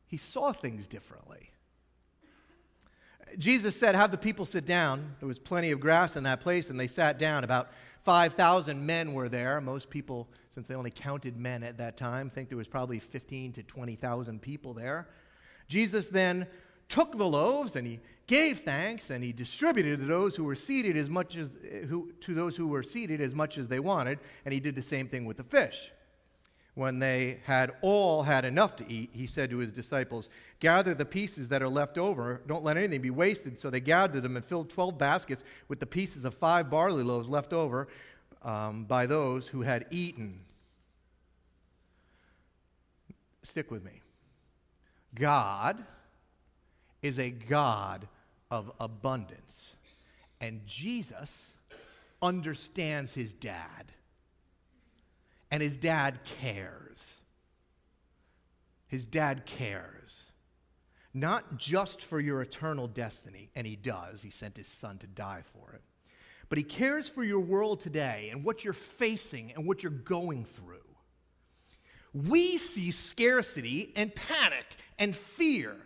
he 0.07 0.17
saw 0.17 0.53
things 0.53 0.87
differently. 0.87 1.51
Jesus 3.39 3.77
said, 3.77 3.95
Have 3.95 4.11
the 4.11 4.19
people 4.19 4.45
sit 4.45 4.67
down. 4.67 5.15
There 5.21 5.29
was 5.29 5.39
plenty 5.39 5.71
of 5.71 5.81
grass 5.81 6.17
in 6.17 6.25
that 6.25 6.41
place, 6.41 6.71
and 6.71 6.79
they 6.79 6.87
sat 6.87 7.19
down. 7.19 7.45
About 7.45 7.71
5,000 8.05 8.85
men 8.85 9.15
were 9.15 9.29
there. 9.29 9.61
Most 9.61 9.91
people, 9.91 10.29
since 10.55 10.67
they 10.67 10.75
only 10.75 10.91
counted 10.91 11.37
men 11.37 11.63
at 11.63 11.79
that 11.79 11.97
time, 11.97 12.29
think 12.29 12.49
there 12.49 12.59
was 12.59 12.69
probably 12.69 12.99
15 12.99 13.53
to 13.55 13.63
20,000 13.63 14.43
people 14.43 14.75
there. 14.75 15.09
Jesus 15.69 16.09
then 16.09 16.47
took 16.89 17.17
the 17.17 17.25
loaves 17.25 17.77
and 17.77 17.87
he 17.87 18.01
gave 18.27 18.61
thanks 18.61 19.11
and 19.11 19.23
he 19.23 19.33
distributed 19.33 20.01
to 20.01 20.07
those 20.07 20.35
who 20.35 20.45
were 20.45 20.57
seated 20.57 20.97
as 20.97 21.09
much 21.09 21.37
as 21.37 21.49
eh, 21.69 21.87
who, 21.87 22.13
to 22.21 22.35
those 22.35 22.57
who 22.57 22.67
were 22.67 22.83
seated 22.83 23.21
as 23.21 23.35
much 23.35 23.57
as 23.59 23.69
they 23.69 23.79
wanted, 23.79 24.19
and 24.45 24.53
he 24.53 24.61
did 24.61 24.75
the 24.75 24.83
same 24.83 25.09
thing 25.09 25.25
with 25.25 25.37
the 25.37 25.45
fish. 25.45 25.91
When 26.75 26.99
they 26.99 27.41
had 27.45 27.73
all 27.83 28.23
had 28.23 28.45
enough 28.45 28.77
to 28.77 28.91
eat, 28.91 29.11
he 29.13 29.27
said 29.27 29.51
to 29.51 29.59
his 29.59 29.73
disciples, 29.73 30.29
Gather 30.61 30.95
the 30.95 31.05
pieces 31.05 31.49
that 31.49 31.63
are 31.63 31.69
left 31.69 31.99
over. 31.99 32.43
Don't 32.47 32.65
let 32.65 32.77
anything 32.77 33.03
be 33.03 33.11
wasted. 33.11 33.59
So 33.59 33.71
they 33.71 33.81
gathered 33.81 34.23
them 34.23 34.37
and 34.37 34.45
filled 34.45 34.71
12 34.71 34.97
baskets 34.97 35.43
with 35.69 35.81
the 35.81 35.87
pieces 35.87 36.25
of 36.25 36.33
five 36.33 36.71
barley 36.71 37.03
loaves 37.03 37.29
left 37.29 37.53
over 37.53 37.89
um, 38.43 38.85
by 38.85 39.07
those 39.07 39.47
who 39.49 39.63
had 39.63 39.87
eaten. 39.91 40.41
Stick 43.43 43.71
with 43.71 43.85
me. 43.85 44.01
God 45.15 45.85
is 47.03 47.19
a 47.19 47.31
God 47.31 48.07
of 48.51 48.71
abundance, 48.81 49.75
and 50.41 50.61
Jesus 50.67 51.55
understands 52.23 53.15
his 53.15 53.33
dad, 53.33 53.93
and 55.51 55.63
his 55.63 55.77
dad 55.77 56.21
cares. 56.25 57.15
His 58.89 59.05
dad 59.05 59.47
cares. 59.47 60.25
Not 61.13 61.57
just 61.57 62.03
for 62.03 62.21
your 62.21 62.41
eternal 62.41 62.87
destiny, 62.87 63.51
and 63.55 63.67
he 63.67 63.77
does. 63.77 64.23
He 64.23 64.31
sent 64.31 64.57
his 64.57 64.69
son 64.69 64.99
to 64.99 65.07
die 65.07 65.43
for 65.53 65.73
it. 65.73 65.83
But 66.51 66.59
he 66.59 66.65
cares 66.65 67.09
for 67.09 67.25
your 67.25 67.41
world 67.41 67.81
today 67.81 68.29
and 68.31 68.45
what 68.45 68.65
you're 68.65 68.75
facing 68.75 69.53
and 69.53 69.67
what 69.67 69.83
you're 69.83 69.91
going 69.91 70.45
through. 70.45 70.77
We 72.13 72.59
see 72.59 72.91
scarcity 72.91 73.93
and 73.95 74.13
panic 74.13 74.67
and 74.99 75.15
fear. 75.15 75.77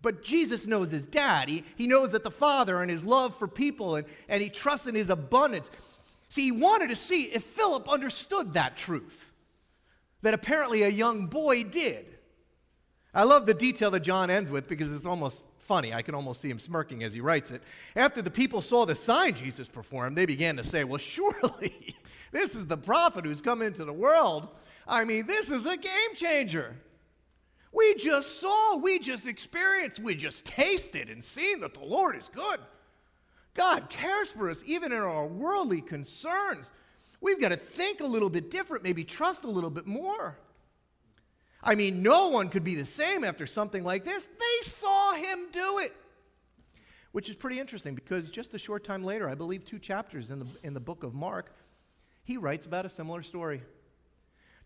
But 0.00 0.22
Jesus 0.22 0.66
knows 0.66 0.92
his 0.92 1.04
dad. 1.04 1.48
He, 1.48 1.64
he 1.76 1.88
knows 1.88 2.10
that 2.10 2.22
the 2.22 2.30
Father 2.30 2.80
and 2.80 2.90
his 2.90 3.04
love 3.04 3.36
for 3.36 3.48
people, 3.48 3.96
and, 3.96 4.06
and 4.28 4.40
he 4.40 4.50
trusts 4.50 4.86
in 4.86 4.94
his 4.94 5.10
abundance. 5.10 5.68
See, 6.28 6.42
he 6.42 6.52
wanted 6.52 6.90
to 6.90 6.96
see 6.96 7.24
if 7.24 7.42
Philip 7.42 7.88
understood 7.88 8.54
that 8.54 8.76
truth, 8.76 9.32
that 10.22 10.34
apparently 10.34 10.82
a 10.82 10.88
young 10.88 11.26
boy 11.26 11.64
did. 11.64 12.06
I 13.12 13.24
love 13.24 13.46
the 13.46 13.54
detail 13.54 13.90
that 13.92 14.00
John 14.00 14.30
ends 14.30 14.50
with 14.50 14.68
because 14.68 14.94
it's 14.94 15.06
almost 15.06 15.44
funny. 15.64 15.92
I 15.92 16.02
can 16.02 16.14
almost 16.14 16.40
see 16.40 16.50
him 16.50 16.58
smirking 16.58 17.02
as 17.02 17.12
he 17.12 17.20
writes 17.20 17.50
it. 17.50 17.62
After 17.96 18.22
the 18.22 18.30
people 18.30 18.60
saw 18.62 18.84
the 18.84 18.94
sign 18.94 19.34
Jesus 19.34 19.68
performed, 19.68 20.16
they 20.16 20.26
began 20.26 20.56
to 20.56 20.64
say, 20.64 20.84
Well, 20.84 20.98
surely 20.98 21.96
this 22.32 22.54
is 22.54 22.66
the 22.66 22.76
prophet 22.76 23.24
who's 23.24 23.40
come 23.40 23.62
into 23.62 23.84
the 23.84 23.92
world. 23.92 24.48
I 24.86 25.04
mean, 25.04 25.26
this 25.26 25.50
is 25.50 25.66
a 25.66 25.76
game 25.76 26.14
changer. 26.14 26.76
We 27.72 27.94
just 27.96 28.38
saw, 28.40 28.76
we 28.76 28.98
just 29.00 29.26
experienced, 29.26 29.98
we 29.98 30.14
just 30.14 30.44
tasted 30.44 31.08
and 31.08 31.24
seen 31.24 31.60
that 31.60 31.74
the 31.74 31.84
Lord 31.84 32.16
is 32.16 32.30
good. 32.32 32.60
God 33.54 33.88
cares 33.88 34.30
for 34.30 34.48
us 34.48 34.62
even 34.66 34.92
in 34.92 34.98
our 34.98 35.26
worldly 35.26 35.80
concerns. 35.80 36.72
We've 37.20 37.40
got 37.40 37.48
to 37.48 37.56
think 37.56 38.00
a 38.00 38.06
little 38.06 38.30
bit 38.30 38.50
different, 38.50 38.84
maybe 38.84 39.02
trust 39.02 39.44
a 39.44 39.50
little 39.50 39.70
bit 39.70 39.86
more. 39.86 40.36
I 41.64 41.74
mean, 41.74 42.02
no 42.02 42.28
one 42.28 42.50
could 42.50 42.62
be 42.62 42.74
the 42.74 42.84
same 42.84 43.24
after 43.24 43.46
something 43.46 43.82
like 43.82 44.04
this. 44.04 44.26
They 44.26 44.68
saw 44.68 45.14
him 45.14 45.46
do 45.50 45.78
it. 45.78 45.96
Which 47.12 47.28
is 47.28 47.34
pretty 47.34 47.58
interesting 47.58 47.94
because 47.94 48.28
just 48.28 48.54
a 48.54 48.58
short 48.58 48.84
time 48.84 49.02
later, 49.02 49.28
I 49.28 49.34
believe 49.34 49.64
two 49.64 49.78
chapters 49.78 50.30
in 50.30 50.40
the, 50.40 50.46
in 50.62 50.74
the 50.74 50.80
book 50.80 51.02
of 51.04 51.14
Mark, 51.14 51.56
he 52.22 52.36
writes 52.36 52.66
about 52.66 52.84
a 52.84 52.90
similar 52.90 53.22
story. 53.22 53.62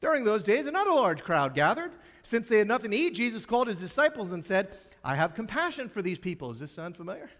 During 0.00 0.24
those 0.24 0.44
days, 0.44 0.66
another 0.66 0.92
large 0.92 1.22
crowd 1.22 1.54
gathered. 1.54 1.92
Since 2.22 2.48
they 2.48 2.58
had 2.58 2.68
nothing 2.68 2.90
to 2.90 2.96
eat, 2.96 3.14
Jesus 3.14 3.46
called 3.46 3.68
his 3.68 3.76
disciples 3.76 4.32
and 4.32 4.44
said, 4.44 4.68
I 5.04 5.14
have 5.14 5.34
compassion 5.34 5.88
for 5.88 6.02
these 6.02 6.18
people. 6.18 6.48
Does 6.48 6.60
this 6.60 6.72
sound 6.72 6.96
familiar? 6.96 7.30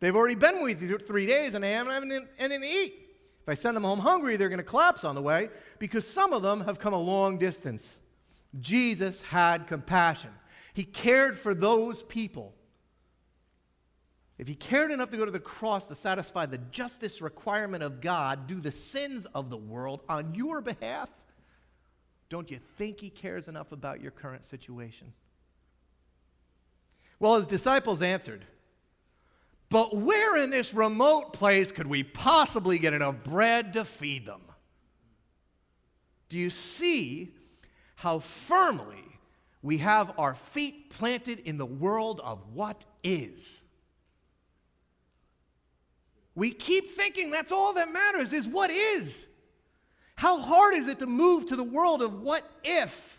They've 0.00 0.14
already 0.14 0.34
been 0.34 0.62
with 0.62 0.82
you 0.82 0.98
three 0.98 1.26
days 1.26 1.54
and 1.54 1.64
they 1.64 1.72
haven't 1.72 2.10
had 2.10 2.22
anything 2.38 2.62
to 2.62 2.68
eat. 2.68 2.94
If 3.42 3.48
I 3.48 3.54
send 3.54 3.76
them 3.76 3.84
home 3.84 4.00
hungry, 4.00 4.36
they're 4.36 4.48
going 4.48 4.58
to 4.58 4.64
collapse 4.64 5.04
on 5.04 5.14
the 5.14 5.22
way 5.22 5.48
because 5.78 6.06
some 6.06 6.32
of 6.32 6.42
them 6.42 6.62
have 6.62 6.78
come 6.78 6.92
a 6.92 6.98
long 6.98 7.38
distance. 7.38 8.00
Jesus 8.60 9.22
had 9.22 9.66
compassion. 9.66 10.30
He 10.74 10.84
cared 10.84 11.38
for 11.38 11.54
those 11.54 12.02
people. 12.02 12.54
If 14.38 14.46
he 14.46 14.54
cared 14.54 14.92
enough 14.92 15.10
to 15.10 15.16
go 15.16 15.24
to 15.24 15.30
the 15.30 15.40
cross 15.40 15.88
to 15.88 15.96
satisfy 15.96 16.46
the 16.46 16.58
justice 16.58 17.20
requirement 17.20 17.82
of 17.82 18.00
God, 18.00 18.46
do 18.46 18.60
the 18.60 18.70
sins 18.70 19.26
of 19.34 19.50
the 19.50 19.56
world 19.56 20.02
on 20.08 20.34
your 20.34 20.60
behalf, 20.60 21.10
don't 22.28 22.50
you 22.50 22.60
think 22.76 23.00
he 23.00 23.10
cares 23.10 23.48
enough 23.48 23.72
about 23.72 24.00
your 24.00 24.12
current 24.12 24.46
situation? 24.46 25.12
Well, 27.18 27.36
his 27.36 27.48
disciples 27.48 28.00
answered, 28.00 28.44
But 29.70 29.96
where 29.96 30.36
in 30.36 30.50
this 30.50 30.72
remote 30.72 31.32
place 31.32 31.72
could 31.72 31.88
we 31.88 32.04
possibly 32.04 32.78
get 32.78 32.92
enough 32.92 33.24
bread 33.24 33.72
to 33.72 33.84
feed 33.84 34.26
them? 34.26 34.42
Do 36.28 36.36
you 36.38 36.50
see 36.50 37.32
how 37.98 38.20
firmly 38.20 39.18
we 39.60 39.78
have 39.78 40.12
our 40.18 40.32
feet 40.32 40.88
planted 40.88 41.40
in 41.40 41.58
the 41.58 41.66
world 41.66 42.20
of 42.22 42.38
what 42.54 42.84
is. 43.02 43.60
We 46.36 46.52
keep 46.52 46.92
thinking 46.92 47.32
that's 47.32 47.50
all 47.50 47.74
that 47.74 47.92
matters 47.92 48.32
is 48.32 48.46
what 48.46 48.70
is. 48.70 49.26
How 50.14 50.38
hard 50.38 50.74
is 50.74 50.86
it 50.86 51.00
to 51.00 51.06
move 51.06 51.46
to 51.46 51.56
the 51.56 51.64
world 51.64 52.00
of 52.00 52.22
what 52.22 52.48
if? 52.62 53.18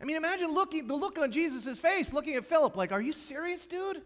I 0.00 0.04
mean, 0.04 0.16
imagine 0.16 0.54
looking 0.54 0.86
the 0.86 0.94
look 0.94 1.18
on 1.18 1.32
Jesus' 1.32 1.76
face, 1.76 2.12
looking 2.12 2.36
at 2.36 2.44
Philip, 2.44 2.76
like, 2.76 2.92
are 2.92 3.02
you 3.02 3.12
serious, 3.12 3.66
dude? 3.66 4.00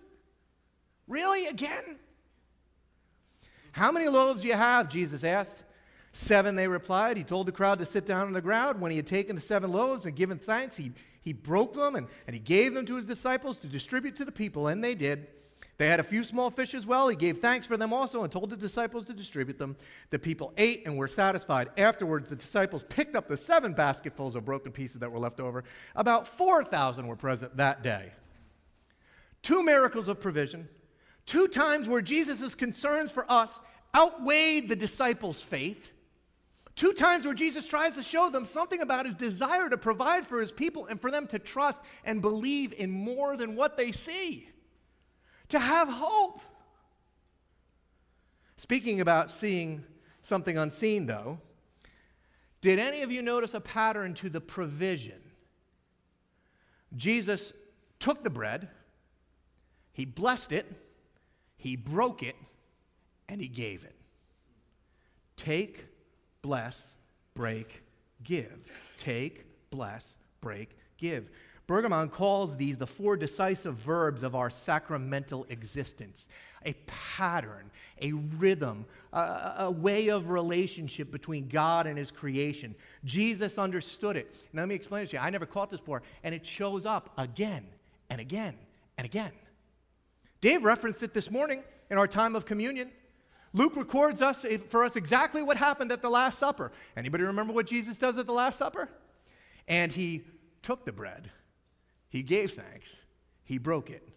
Really? 1.07 1.49
Again? 1.49 1.99
How 3.73 3.93
many 3.93 4.09
loaves 4.09 4.41
do 4.41 4.49
you 4.49 4.55
have? 4.55 4.89
Jesus 4.89 5.23
asked. 5.23 5.65
Seven, 6.13 6.57
they 6.57 6.69
replied. 6.69 7.17
He 7.17 7.25
told 7.25 7.47
the 7.47 7.53
crowd 7.53 7.79
to 7.79 7.87
sit 7.87 8.05
down 8.05 8.27
on 8.27 8.33
the 8.35 8.41
ground. 8.41 8.81
When 8.81 8.91
he 8.91 8.99
had 8.99 9.07
taken 9.07 9.35
the 9.35 9.43
seven 9.43 9.73
loaves 9.73 10.05
and 10.05 10.15
given 10.15 10.39
thanks, 10.39 10.77
he, 10.77 10.93
he 11.23 11.33
broke 11.33 11.75
them 11.75 11.97
and, 11.97 12.07
and 12.27 12.35
he 12.35 12.41
gave 12.41 12.75
them 12.75 12.85
to 12.87 12.97
his 12.97 13.07
disciples 13.07 13.57
to 13.59 13.67
distribute 13.67 14.17
to 14.17 14.25
the 14.25 14.33
people, 14.33 14.69
and 14.69 14.85
they 14.85 14.95
did. 14.95 15.27
They 15.79 15.89
had 15.89 16.01
a 16.01 16.05
few 16.05 16.23
small 16.23 16.51
fish 16.51 16.75
as 16.75 16.87
well. 16.87 17.09
He 17.09 17.17
gave 17.17 17.39
thanks 17.39 17.67
for 17.67 17.77
them 17.77 17.93
also 17.93 18.23
and 18.23 18.31
told 18.31 18.51
the 18.51 18.57
disciples 18.57 19.07
to 19.07 19.15
distribute 19.15 19.59
them. 19.59 19.75
The 20.11 20.19
people 20.19 20.53
ate 20.57 20.83
and 20.85 20.97
were 20.97 21.09
satisfied. 21.09 21.71
Afterwards, 21.79 22.29
the 22.29 22.37
disciples 22.37 22.85
picked 22.89 23.17
up 23.17 23.27
the 23.27 23.39
seven 23.39 23.73
basketfuls 23.73 24.37
of 24.37 24.45
broken 24.45 24.71
pieces 24.71 25.01
that 25.01 25.11
were 25.11 25.19
left 25.19 25.41
over. 25.41 25.65
About 25.97 26.29
4,000 26.29 27.07
were 27.07 27.17
present 27.17 27.57
that 27.57 27.83
day. 27.83 28.13
Two 29.43 29.63
miracles 29.63 30.07
of 30.07 30.21
provision, 30.21 30.69
two 31.27 31.49
times 31.49 31.89
where 31.89 32.03
Jesus' 32.03 32.55
concerns 32.55 33.11
for 33.11 33.25
us 33.29 33.59
outweighed 33.97 34.69
the 34.69 34.77
disciples' 34.77 35.43
faith. 35.43 35.93
Two 36.75 36.93
times 36.93 37.25
where 37.25 37.35
Jesus 37.35 37.67
tries 37.67 37.97
to 37.97 38.03
show 38.03 38.31
them 38.31 38.45
something 38.45 38.81
about 38.81 39.05
his 39.05 39.15
desire 39.15 39.69
to 39.69 39.77
provide 39.77 40.27
for 40.27 40.41
his 40.41 40.53
people 40.53 40.87
and 40.87 41.01
for 41.01 41.11
them 41.11 41.27
to 41.29 41.39
trust 41.39 41.83
and 42.05 42.23
believe 42.23 42.73
in 42.73 42.91
more 42.91 43.37
than 43.37 43.57
what 43.57 43.77
they 43.77 43.93
see, 43.93 44.49
to 45.51 45.59
have 45.59 45.89
hope. 45.89 46.41
Speaking 48.57 49.01
about 49.01 49.31
seeing 49.31 49.85
something 50.23 50.57
unseen, 50.57 51.07
though, 51.07 51.41
did 52.63 52.79
any 52.79 53.03
of 53.03 53.11
you 53.11 53.21
notice 53.21 53.55
a 53.55 53.61
pattern 53.61 54.15
to 54.15 54.31
the 54.31 54.41
provision? 54.41 55.21
Jesus 56.95 57.53
took 57.99 58.23
the 58.23 58.31
bread, 58.31 58.69
he 59.93 60.05
blessed 60.05 60.53
it, 60.53 60.67
he 61.57 61.77
broke 61.77 62.23
it, 62.23 62.37
and 63.29 63.41
he 63.41 63.49
gave 63.49 63.85
it. 63.85 63.97
Take 65.37 65.87
bless, 66.43 66.97
break, 67.35 67.83
give. 68.25 68.67
Take, 68.99 69.47
bless, 69.71 70.17
break, 70.41 70.77
give. 70.99 71.31
Brueggemann 71.69 72.11
calls 72.11 72.57
these 72.57 72.77
the 72.77 72.87
four 72.87 73.17
decisive 73.17 73.77
verbs 73.77 74.23
of 74.23 74.35
our 74.35 74.51
sacramental 74.51 75.47
existence 75.49 76.27
a 76.65 76.75
pattern, 76.87 77.69
a 78.01 78.13
rhythm, 78.13 78.85
a, 79.13 79.55
a, 79.59 79.71
way 79.71 80.11
of 80.11 80.29
relationship 80.29 81.11
between 81.11 81.49
God 81.49 81.89
and 81.89 81.99
His 81.99 82.13
creation. 82.13 82.77
Jesus 83.05 83.59
understood 83.59 84.17
it. 84.17 84.33
Now, 84.53 84.63
let 84.63 84.69
me 84.69 84.77
explain 84.77 85.03
it 85.03 85.09
to 85.09 85.17
you. 85.17 85.23
I 85.23 85.31
never 85.31 85.45
caught 85.45 85.71
this 85.71 85.81
before, 85.81 86.03
and 86.23 86.37
it 86.37 86.47
shows 86.47 86.87
up 86.87 87.11
again 87.19 87.67
and 88.11 88.21
again 88.21 88.55
and 88.97 89.05
again. 89.05 89.33
Dave 90.41 90.63
referenced 90.63 91.03
it 91.03 91.15
this 91.15 91.33
morning 91.33 91.65
in 91.91 91.99
our 91.99 92.07
time 92.07 92.37
of 92.37 92.47
communion. 92.47 92.93
Luke 93.53 93.77
records 93.77 94.23
us 94.23 94.45
eh, 94.45 94.59
for 94.69 94.85
us 94.85 94.97
exactly 94.97 95.43
what 95.43 95.57
happened 95.57 95.93
at 95.93 96.03
the 96.03 96.11
Last 96.11 96.39
Supper. 96.39 96.73
Anybody 96.97 97.25
remember 97.25 97.53
what 97.53 97.67
Jesus 97.67 97.97
does 97.97 98.19
at 98.19 98.27
the 98.27 98.33
Last 98.33 98.59
Supper? 98.59 98.89
And 99.69 99.93
he 99.93 100.23
took 100.63 100.85
the 100.85 100.93
bread, 100.93 101.31
he 102.09 102.23
gave 102.23 102.53
thanks, 102.53 102.95
he 103.45 103.59
broke 103.59 103.91
it, 103.91 104.09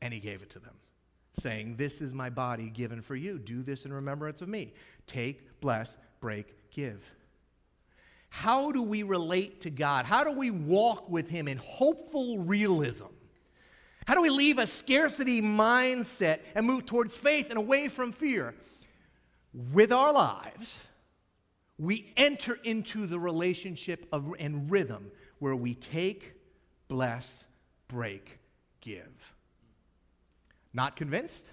and 0.00 0.12
he 0.12 0.20
gave 0.20 0.42
it 0.42 0.50
to 0.50 0.58
them, 0.58 0.74
saying, 1.38 1.76
This 1.76 2.00
is 2.00 2.12
my 2.12 2.30
body 2.30 2.70
given 2.70 3.02
for 3.02 3.16
you. 3.16 3.38
Do 3.38 3.62
this 3.62 3.84
in 3.84 3.92
remembrance 3.92 4.42
of 4.42 4.48
me. 4.48 4.72
Take, 5.06 5.60
bless, 5.60 5.96
break, 6.20 6.70
give. 6.70 7.02
How 8.28 8.70
do 8.70 8.82
we 8.82 9.02
relate 9.02 9.62
to 9.62 9.70
God? 9.70 10.04
How 10.04 10.22
do 10.22 10.30
we 10.30 10.50
walk 10.50 11.10
with 11.10 11.28
Him 11.28 11.48
in 11.48 11.58
hopeful 11.58 12.38
realism? 12.38 13.06
How 14.06 14.14
do 14.14 14.22
we 14.22 14.30
leave 14.30 14.58
a 14.58 14.66
scarcity 14.66 15.42
mindset 15.42 16.40
and 16.54 16.66
move 16.66 16.86
towards 16.86 17.16
faith 17.16 17.46
and 17.50 17.58
away 17.58 17.88
from 17.88 18.12
fear? 18.12 18.54
With 19.52 19.92
our 19.92 20.12
lives, 20.12 20.86
we 21.78 22.12
enter 22.16 22.58
into 22.64 23.06
the 23.06 23.18
relationship 23.18 24.06
of, 24.12 24.32
and 24.38 24.70
rhythm 24.70 25.10
where 25.38 25.56
we 25.56 25.74
take, 25.74 26.34
bless, 26.88 27.46
break, 27.88 28.38
give. 28.80 29.34
Not 30.72 30.94
convinced? 30.94 31.50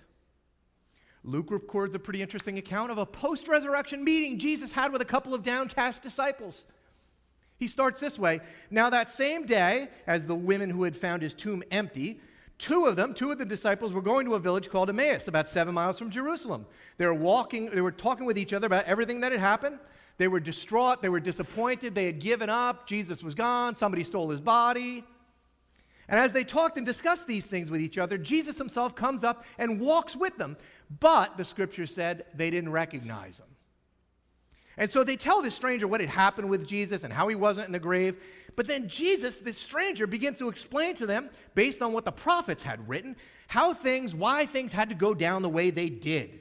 Luke 1.24 1.52
records 1.52 1.96
a 1.96 2.00
pretty 2.00 2.22
interesting 2.22 2.58
account 2.58 2.92
of 2.92 2.98
a 2.98 3.06
post 3.06 3.48
resurrection 3.48 4.04
meeting 4.04 4.38
Jesus 4.38 4.72
had 4.72 4.92
with 4.92 5.02
a 5.02 5.06
couple 5.06 5.34
of 5.34 5.44
downcast 5.44 6.04
disciples. 6.04 6.66
He 7.58 7.68
starts 7.68 8.00
this 8.00 8.20
way 8.20 8.42
Now, 8.70 8.90
that 8.90 9.12
same 9.12 9.46
day, 9.46 9.90
as 10.06 10.26
the 10.26 10.36
women 10.36 10.70
who 10.70 10.84
had 10.84 10.96
found 10.96 11.22
his 11.22 11.34
tomb 11.34 11.64
empty, 11.72 12.22
two 12.58 12.86
of 12.86 12.96
them, 12.96 13.14
two 13.14 13.32
of 13.32 13.38
the 13.38 13.46
disciples, 13.46 13.94
were 13.94 14.02
going 14.02 14.26
to 14.26 14.36
a 14.36 14.40
village 14.40 14.70
called 14.70 14.90
Emmaus, 14.90 15.28
about 15.28 15.50
seven 15.50 15.74
miles 15.74 16.00
from 16.00 16.10
Jerusalem. 16.10 16.66
They 16.98 17.06
were 17.06 17.14
walking, 17.14 17.70
they 17.70 17.82
were 17.82 17.92
talking 17.92 18.26
with 18.26 18.38
each 18.38 18.54
other 18.54 18.68
about 18.68 18.86
everything 18.86 19.22
that 19.22 19.32
had 19.32 19.42
happened. 19.42 19.80
They 20.18 20.28
were 20.28 20.40
distraught, 20.40 21.02
they 21.02 21.10
were 21.10 21.20
disappointed, 21.20 21.94
they 21.94 22.06
had 22.06 22.20
given 22.20 22.50
up, 22.50 22.88
Jesus 22.88 23.24
was 23.24 23.36
gone, 23.36 23.76
somebody 23.76 24.04
stole 24.04 24.30
his 24.30 24.42
body. 24.42 25.04
And 26.10 26.20
as 26.20 26.32
they 26.32 26.44
talked 26.44 26.78
and 26.78 26.86
discussed 26.86 27.28
these 27.28 27.46
things 27.46 27.70
with 27.70 27.82
each 27.82 27.98
other, 27.98 28.18
Jesus 28.18 28.58
himself 28.58 28.96
comes 28.96 29.24
up 29.24 29.46
and 29.58 29.80
walks 29.80 30.16
with 30.16 30.38
them. 30.38 30.58
But 31.00 31.38
the 31.38 31.46
scripture 31.46 31.86
said 31.86 32.26
they 32.34 32.50
didn't 32.50 32.72
recognize 32.72 33.40
him. 33.40 33.48
And 34.78 34.90
so 34.90 35.04
they 35.04 35.16
tell 35.16 35.42
this 35.42 35.56
stranger 35.56 35.88
what 35.88 36.02
had 36.02 36.10
happened 36.10 36.50
with 36.50 36.66
Jesus 36.66 37.04
and 37.04 37.12
how 37.12 37.28
he 37.28 37.36
wasn't 37.36 37.68
in 37.68 37.74
the 37.74 37.80
grave. 37.80 38.16
But 38.58 38.68
then 38.68 38.90
Jesus, 38.90 39.38
this 39.38 39.60
stranger, 39.60 40.08
begins 40.08 40.40
to 40.40 40.50
explain 40.50 40.96
to 40.96 41.06
them, 41.06 41.30
based 41.54 41.82
on 41.82 41.94
what 41.94 42.06
the 42.06 42.12
prophets 42.12 42.64
had 42.64 42.90
written, 42.90 43.16
how 43.48 43.74
things, 43.74 44.16
why 44.16 44.48
things 44.48 44.72
had 44.72 44.90
to 44.90 44.96
go 44.96 45.14
down 45.14 45.44
the 45.44 45.50
way 45.50 45.70
they 45.70 45.90
did. 45.90 46.40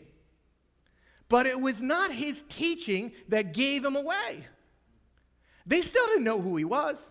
But 1.29 1.45
it 1.45 1.61
was 1.61 1.83
not 1.83 2.11
his 2.11 2.43
teaching 2.49 3.13
that 3.29 3.53
gave 3.53 3.85
him 3.85 3.97
away. 3.97 4.47
They 5.67 5.83
still 5.83 6.07
didn't 6.07 6.25
know 6.25 6.41
who 6.41 6.57
he 6.57 6.65
was. 6.65 7.05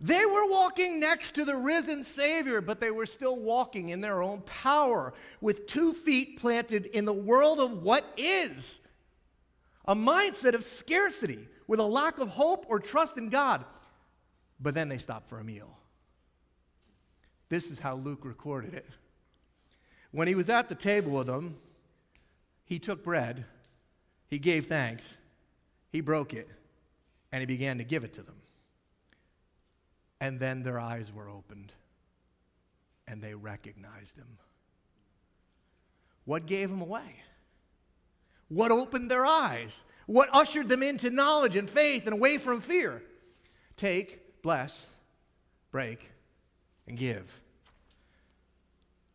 They 0.00 0.24
were 0.24 0.48
walking 0.48 0.98
next 0.98 1.34
to 1.34 1.44
the 1.44 1.56
risen 1.56 2.02
Savior, 2.02 2.62
but 2.62 2.80
they 2.80 2.90
were 2.90 3.06
still 3.06 3.36
walking 3.36 3.90
in 3.90 4.00
their 4.00 4.22
own 4.22 4.40
power 4.42 5.12
with 5.42 5.66
two 5.66 5.92
feet 5.92 6.40
planted 6.40 6.86
in 6.86 7.04
the 7.04 7.12
world 7.12 7.60
of 7.60 7.82
what 7.82 8.10
is 8.16 8.80
a 9.84 9.94
mindset 9.94 10.54
of 10.54 10.64
scarcity 10.64 11.48
with 11.66 11.80
a 11.80 11.84
lack 11.84 12.18
of 12.18 12.28
hope 12.28 12.66
or 12.68 12.80
trust 12.80 13.16
in 13.16 13.28
God. 13.28 13.64
But 14.60 14.74
then 14.74 14.88
they 14.88 14.98
stopped 14.98 15.28
for 15.28 15.38
a 15.38 15.44
meal. 15.44 15.76
This 17.48 17.70
is 17.70 17.78
how 17.78 17.94
Luke 17.94 18.24
recorded 18.24 18.74
it. 18.74 18.88
When 20.12 20.28
he 20.28 20.34
was 20.34 20.48
at 20.48 20.68
the 20.68 20.74
table 20.74 21.12
with 21.12 21.26
them, 21.26 21.56
he 22.64 22.78
took 22.78 23.04
bread, 23.04 23.44
he 24.28 24.38
gave 24.38 24.66
thanks, 24.66 25.14
he 25.92 26.00
broke 26.00 26.34
it, 26.34 26.48
and 27.30 27.40
he 27.40 27.46
began 27.46 27.78
to 27.78 27.84
give 27.84 28.02
it 28.02 28.14
to 28.14 28.22
them. 28.22 28.36
And 30.20 30.40
then 30.40 30.62
their 30.62 30.80
eyes 30.80 31.12
were 31.12 31.28
opened 31.28 31.74
and 33.06 33.22
they 33.22 33.34
recognized 33.34 34.16
him. 34.16 34.38
What 36.24 36.46
gave 36.46 36.70
him 36.70 36.80
away? 36.80 37.22
What 38.48 38.72
opened 38.72 39.10
their 39.10 39.26
eyes? 39.26 39.82
What 40.06 40.28
ushered 40.32 40.68
them 40.68 40.82
into 40.82 41.10
knowledge 41.10 41.56
and 41.56 41.68
faith 41.68 42.06
and 42.06 42.14
away 42.14 42.38
from 42.38 42.60
fear? 42.60 43.02
Take, 43.76 44.42
bless, 44.42 44.86
break, 45.70 46.10
and 46.86 46.96
give. 46.96 47.40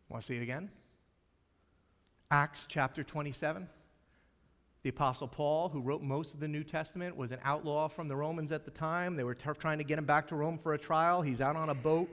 Want 0.08 0.22
to 0.22 0.26
see 0.26 0.36
it 0.36 0.42
again? 0.42 0.70
Acts 2.30 2.66
chapter 2.68 3.02
27. 3.02 3.66
The 4.82 4.88
Apostle 4.90 5.28
Paul, 5.28 5.68
who 5.68 5.80
wrote 5.80 6.02
most 6.02 6.34
of 6.34 6.40
the 6.40 6.48
New 6.48 6.64
Testament, 6.64 7.16
was 7.16 7.32
an 7.32 7.38
outlaw 7.44 7.88
from 7.88 8.08
the 8.08 8.16
Romans 8.16 8.52
at 8.52 8.64
the 8.64 8.70
time. 8.70 9.14
They 9.14 9.24
were 9.24 9.34
t- 9.34 9.48
trying 9.58 9.78
to 9.78 9.84
get 9.84 9.98
him 9.98 10.04
back 10.04 10.26
to 10.28 10.34
Rome 10.34 10.58
for 10.58 10.74
a 10.74 10.78
trial. 10.78 11.22
He's 11.22 11.40
out 11.40 11.56
on 11.56 11.68
a 11.68 11.74
boat 11.74 12.10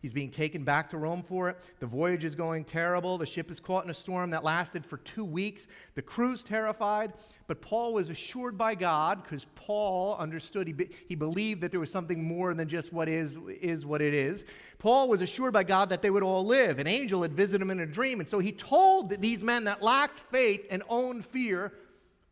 He's 0.00 0.12
being 0.14 0.30
taken 0.30 0.64
back 0.64 0.88
to 0.90 0.98
Rome 0.98 1.22
for 1.22 1.50
it. 1.50 1.58
The 1.78 1.86
voyage 1.86 2.24
is 2.24 2.34
going 2.34 2.64
terrible. 2.64 3.18
The 3.18 3.26
ship 3.26 3.50
is 3.50 3.60
caught 3.60 3.84
in 3.84 3.90
a 3.90 3.94
storm 3.94 4.30
that 4.30 4.42
lasted 4.42 4.86
for 4.86 4.96
two 4.98 5.24
weeks. 5.24 5.66
The 5.94 6.00
crew's 6.00 6.42
terrified. 6.42 7.12
But 7.46 7.60
Paul 7.60 7.92
was 7.92 8.08
assured 8.08 8.56
by 8.56 8.76
God, 8.76 9.22
because 9.22 9.44
Paul 9.54 10.16
understood, 10.16 10.66
he, 10.66 10.72
be, 10.72 10.88
he 11.06 11.14
believed 11.14 11.60
that 11.60 11.70
there 11.70 11.80
was 11.80 11.90
something 11.90 12.24
more 12.24 12.54
than 12.54 12.66
just 12.66 12.94
what 12.94 13.08
is, 13.10 13.36
is 13.60 13.84
what 13.84 14.00
it 14.00 14.14
is. 14.14 14.46
Paul 14.78 15.08
was 15.08 15.20
assured 15.20 15.52
by 15.52 15.64
God 15.64 15.90
that 15.90 16.00
they 16.00 16.10
would 16.10 16.22
all 16.22 16.46
live. 16.46 16.78
An 16.78 16.86
angel 16.86 17.20
had 17.20 17.34
visited 17.34 17.60
him 17.60 17.70
in 17.70 17.80
a 17.80 17.86
dream. 17.86 18.20
And 18.20 18.28
so 18.28 18.38
he 18.38 18.52
told 18.52 19.10
these 19.20 19.42
men 19.42 19.64
that 19.64 19.82
lacked 19.82 20.20
faith 20.20 20.66
and 20.70 20.82
owned 20.88 21.26
fear 21.26 21.74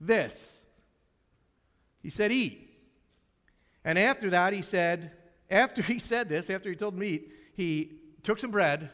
this. 0.00 0.62
He 2.02 2.08
said, 2.08 2.32
Eat. 2.32 2.64
And 3.84 3.98
after 3.98 4.30
that, 4.30 4.54
he 4.54 4.62
said, 4.62 5.12
after 5.50 5.82
he 5.92 5.98
said 5.98 6.30
this, 6.30 6.48
after 6.48 6.70
he 6.70 6.76
told 6.76 6.94
me, 6.94 7.22
he 7.58 7.90
took 8.22 8.38
some 8.38 8.52
bread, 8.52 8.88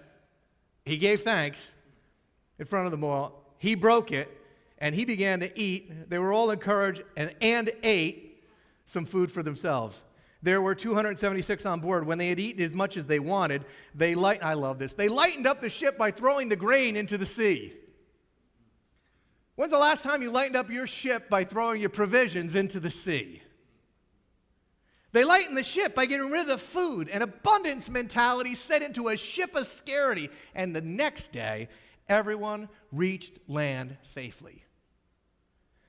he 0.87 0.97
gave 0.97 1.21
thanks 1.21 1.71
in 2.59 2.65
front 2.65 2.87
of 2.87 2.93
them 2.93 3.05
all, 3.05 3.45
he 3.59 3.75
broke 3.75 4.11
it, 4.11 4.29
and 4.79 4.95
he 4.95 5.05
began 5.05 5.41
to 5.41 5.61
eat. 5.61 6.09
They 6.09 6.19
were 6.19 6.33
all 6.33 6.51
encouraged 6.51 7.03
and, 7.15 7.35
and 7.43 7.71
ate 7.83 8.43
some 8.87 9.05
food 9.05 9.31
for 9.31 9.43
themselves. 9.43 10.03
There 10.43 10.63
were 10.63 10.75
276 10.75 11.67
on 11.67 11.81
board. 11.81 12.07
When 12.07 12.17
they 12.17 12.29
had 12.29 12.41
eaten 12.41 12.65
as 12.65 12.75
much 12.75 12.97
as 12.97 13.07
they 13.07 13.19
wanted, 13.19 13.67
they 13.95 14.15
light, 14.15 14.43
I 14.43 14.55
love 14.55 14.79
this. 14.79 14.95
They 14.95 15.11
lightened 15.11 15.47
up 15.47 15.61
the 15.61 15.69
ship 15.69 15.99
by 15.99 16.11
throwing 16.11 16.49
the 16.49 16.57
grain 16.57 16.97
into 16.97 17.19
the 17.19 17.27
sea. 17.27 17.75
When's 19.57 19.73
the 19.73 19.79
last 19.79 20.03
time 20.03 20.23
you 20.23 20.31
lightened 20.31 20.57
up 20.57 20.71
your 20.71 20.87
ship 20.87 21.29
by 21.29 21.45
throwing 21.45 21.83
your 21.83 21.91
provisions 21.91 22.55
into 22.55 22.81
the 22.81 22.91
sea? 22.91 23.43
They 25.15 25.23
lighten 25.23 25.55
the 25.55 25.63
ship 25.63 25.95
by 25.95 26.07
getting 26.07 26.29
rid 26.29 26.41
of 26.41 26.47
the 26.49 26.59
food. 26.59 27.09
and 27.09 27.23
abundance 27.23 27.89
mentality 27.89 28.57
set 28.57 28.83
into 28.83 29.09
a 29.09 29.17
ship 29.17 29.55
of 29.55 29.69
scarcity. 29.69 30.29
And 30.57 30.75
the 30.75 30.81
next 30.81 31.31
day, 31.31 31.69
everyone 32.09 32.69
reached 32.91 33.39
land 33.47 33.97
safely. 34.03 34.65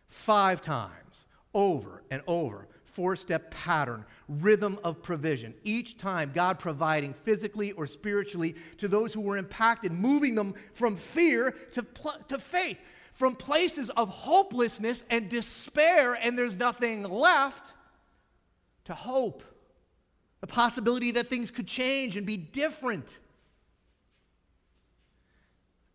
Five 0.08 0.62
times, 0.62 1.26
over 1.56 2.04
and 2.12 2.22
over, 2.28 2.68
four 2.84 3.16
step 3.16 3.50
pattern, 3.50 4.06
rhythm 4.30 4.78
of 4.84 5.02
provision. 5.02 5.56
Each 5.64 5.98
time, 5.98 6.32
God 6.32 6.60
providing 6.60 7.16
physically 7.16 7.72
or 7.72 7.88
spiritually 7.88 8.56
to 8.78 8.88
those 8.88 9.12
who 9.12 9.22
were 9.22 9.38
impacted, 9.38 9.92
moving 9.92 10.36
them 10.36 10.54
from 10.76 10.96
fear 10.96 11.56
to, 11.72 11.82
pl- 11.82 12.20
to 12.28 12.38
faith, 12.38 12.78
from 13.16 13.36
places 13.36 13.90
of 13.90 14.08
hopelessness 14.08 15.04
and 15.10 15.30
despair, 15.30 16.14
and 16.14 16.38
there's 16.38 16.58
nothing 16.58 17.02
left 17.02 17.74
to 18.86 18.94
hope, 18.94 19.44
the 20.42 20.48
possibility 20.48 21.12
that 21.12 21.30
things 21.30 21.52
could 21.52 21.68
change 21.68 22.18
and 22.18 22.26
be 22.26 22.38
different. 22.38 23.20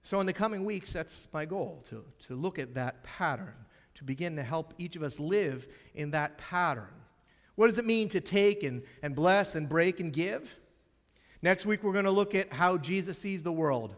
So, 0.02 0.20
in 0.20 0.26
the 0.26 0.32
coming 0.32 0.64
weeks, 0.64 0.92
that's 0.92 1.28
my 1.32 1.44
goal 1.44 1.84
to, 1.90 2.04
to 2.26 2.34
look 2.34 2.58
at 2.58 2.74
that 2.74 3.02
pattern, 3.04 3.54
to 3.94 4.04
begin 4.04 4.36
to 4.36 4.42
help 4.42 4.74
each 4.78 4.96
of 4.96 5.02
us 5.02 5.20
live 5.20 5.68
in 5.94 6.10
that 6.12 6.38
pattern. 6.38 6.88
What 7.54 7.68
does 7.68 7.78
it 7.78 7.84
mean 7.84 8.08
to 8.10 8.20
take 8.20 8.62
and, 8.62 8.82
and 9.02 9.14
bless 9.14 9.54
and 9.54 9.68
break 9.68 10.00
and 10.00 10.12
give? 10.12 10.56
Next 11.42 11.66
week, 11.66 11.82
we're 11.82 11.92
going 11.92 12.06
to 12.06 12.10
look 12.10 12.34
at 12.34 12.52
how 12.52 12.76
Jesus 12.76 13.18
sees 13.18 13.42
the 13.42 13.52
world 13.52 13.94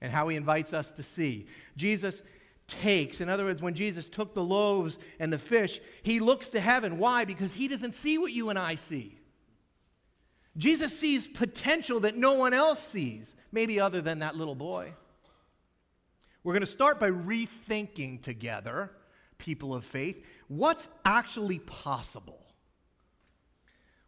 and 0.00 0.12
how 0.12 0.28
he 0.28 0.36
invites 0.36 0.72
us 0.72 0.90
to 0.92 1.02
see. 1.02 1.46
Jesus 1.76 2.22
takes. 2.68 3.20
In 3.20 3.28
other 3.28 3.44
words, 3.44 3.60
when 3.60 3.74
Jesus 3.74 4.08
took 4.08 4.34
the 4.34 4.44
loaves 4.44 4.98
and 5.18 5.32
the 5.32 5.38
fish, 5.38 5.80
he 6.02 6.20
looks 6.20 6.50
to 6.50 6.60
heaven. 6.60 6.98
Why? 6.98 7.24
Because 7.24 7.52
he 7.52 7.66
doesn't 7.66 7.94
see 7.94 8.18
what 8.18 8.32
you 8.32 8.50
and 8.50 8.58
I 8.58 8.76
see. 8.76 9.18
Jesus 10.56 10.96
sees 10.96 11.26
potential 11.26 12.00
that 12.00 12.16
no 12.16 12.34
one 12.34 12.52
else 12.52 12.86
sees, 12.86 13.34
maybe 13.52 13.80
other 13.80 14.00
than 14.00 14.20
that 14.20 14.36
little 14.36 14.54
boy. 14.54 14.92
We're 16.44 16.52
going 16.52 16.60
to 16.60 16.66
start 16.66 17.00
by 17.00 17.10
rethinking 17.10 18.22
together, 18.22 18.90
people 19.38 19.74
of 19.74 19.84
faith, 19.84 20.24
what's 20.48 20.88
actually 21.04 21.58
possible. 21.60 22.47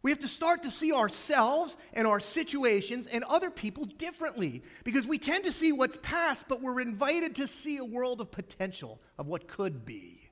We 0.02 0.10
have 0.10 0.20
to 0.20 0.28
start 0.28 0.62
to 0.62 0.70
see 0.70 0.92
ourselves 0.92 1.76
and 1.92 2.06
our 2.06 2.20
situations 2.20 3.06
and 3.06 3.22
other 3.24 3.50
people 3.50 3.84
differently 3.84 4.62
because 4.82 5.06
we 5.06 5.18
tend 5.18 5.44
to 5.44 5.52
see 5.52 5.72
what's 5.72 5.98
past, 6.02 6.46
but 6.48 6.62
we're 6.62 6.80
invited 6.80 7.36
to 7.36 7.46
see 7.46 7.76
a 7.76 7.84
world 7.84 8.20
of 8.20 8.30
potential, 8.30 8.98
of 9.18 9.26
what 9.26 9.46
could 9.46 9.84
be. 9.84 10.30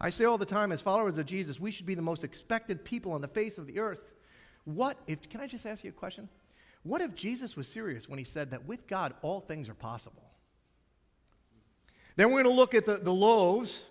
I 0.00 0.10
say 0.10 0.24
all 0.24 0.38
the 0.38 0.46
time, 0.46 0.72
as 0.72 0.80
followers 0.80 1.18
of 1.18 1.26
Jesus, 1.26 1.60
we 1.60 1.70
should 1.70 1.86
be 1.86 1.94
the 1.94 2.02
most 2.02 2.24
expected 2.24 2.84
people 2.84 3.12
on 3.12 3.20
the 3.20 3.28
face 3.28 3.58
of 3.58 3.66
the 3.66 3.78
earth. 3.78 4.00
What 4.64 4.96
if, 5.06 5.28
can 5.28 5.40
I 5.40 5.46
just 5.46 5.66
ask 5.66 5.84
you 5.84 5.90
a 5.90 5.92
question? 5.92 6.28
What 6.84 7.00
if 7.00 7.14
Jesus 7.14 7.54
was 7.54 7.68
serious 7.68 8.08
when 8.08 8.18
he 8.18 8.24
said 8.24 8.50
that 8.50 8.66
with 8.66 8.86
God, 8.86 9.14
all 9.22 9.40
things 9.40 9.68
are 9.68 9.74
possible? 9.74 10.24
Then 12.16 12.28
we're 12.28 12.42
going 12.42 12.54
to 12.54 12.60
look 12.60 12.74
at 12.74 12.86
the, 12.86 12.96
the 12.96 13.12
loaves 13.12 13.84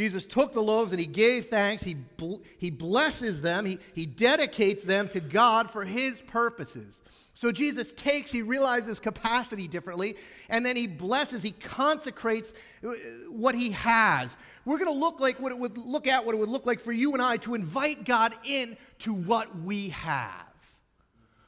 Jesus 0.00 0.24
took 0.24 0.54
the 0.54 0.62
loaves 0.62 0.92
and 0.92 0.98
he 0.98 1.06
gave 1.06 1.50
thanks. 1.50 1.82
He, 1.82 1.92
bl- 1.92 2.36
he 2.56 2.70
blesses 2.70 3.42
them. 3.42 3.66
He, 3.66 3.78
he 3.94 4.06
dedicates 4.06 4.82
them 4.82 5.08
to 5.08 5.20
God 5.20 5.70
for 5.70 5.84
his 5.84 6.22
purposes. 6.22 7.02
So 7.34 7.52
Jesus 7.52 7.92
takes, 7.92 8.32
he 8.32 8.40
realizes 8.40 8.98
capacity 8.98 9.68
differently, 9.68 10.16
and 10.48 10.64
then 10.64 10.74
he 10.74 10.86
blesses, 10.86 11.42
he 11.42 11.50
consecrates 11.52 12.54
uh, 12.82 12.92
what 13.28 13.54
he 13.54 13.72
has. 13.72 14.38
We're 14.64 14.78
going 14.78 14.90
to 14.90 14.98
look 14.98 15.20
like 15.20 15.38
what 15.38 15.52
it 15.52 15.58
would 15.58 15.76
look 15.76 16.06
at 16.06 16.24
what 16.24 16.34
it 16.34 16.38
would 16.38 16.48
look 16.48 16.64
like 16.64 16.80
for 16.80 16.92
you 16.92 17.12
and 17.12 17.20
I 17.20 17.36
to 17.38 17.54
invite 17.54 18.06
God 18.06 18.34
in 18.42 18.78
to 19.00 19.12
what 19.12 19.54
we 19.60 19.90
have, 19.90 20.46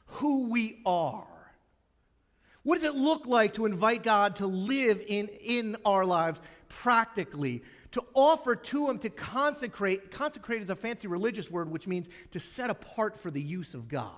who 0.05 0.49
we 0.49 0.79
are. 0.85 1.25
What 2.61 2.75
does 2.75 2.83
it 2.83 2.95
look 2.95 3.25
like 3.25 3.55
to 3.55 3.65
invite 3.65 4.03
God 4.03 4.35
to 4.35 4.45
live 4.45 5.01
in, 5.07 5.27
in 5.43 5.75
our 5.85 6.05
lives 6.05 6.39
practically? 6.69 7.63
To 7.93 8.03
offer 8.13 8.55
to 8.55 8.89
Him 8.89 8.99
to 8.99 9.09
consecrate. 9.09 10.11
Consecrate 10.11 10.61
is 10.61 10.69
a 10.69 10.75
fancy 10.75 11.07
religious 11.07 11.49
word 11.49 11.69
which 11.69 11.87
means 11.87 12.09
to 12.31 12.39
set 12.39 12.69
apart 12.69 13.19
for 13.19 13.31
the 13.31 13.41
use 13.41 13.73
of 13.73 13.87
God. 13.87 14.17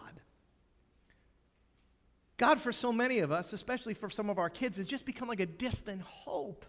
God, 2.38 2.60
for 2.60 2.72
so 2.72 2.92
many 2.92 3.20
of 3.20 3.32
us, 3.32 3.54
especially 3.54 3.94
for 3.94 4.10
some 4.10 4.30
of 4.30 4.40
our 4.40 4.50
kids, 4.50 4.78
has 4.78 4.86
just 4.86 5.06
become 5.06 5.28
like 5.28 5.40
a 5.40 5.46
distant 5.46 6.02
hope. 6.02 6.66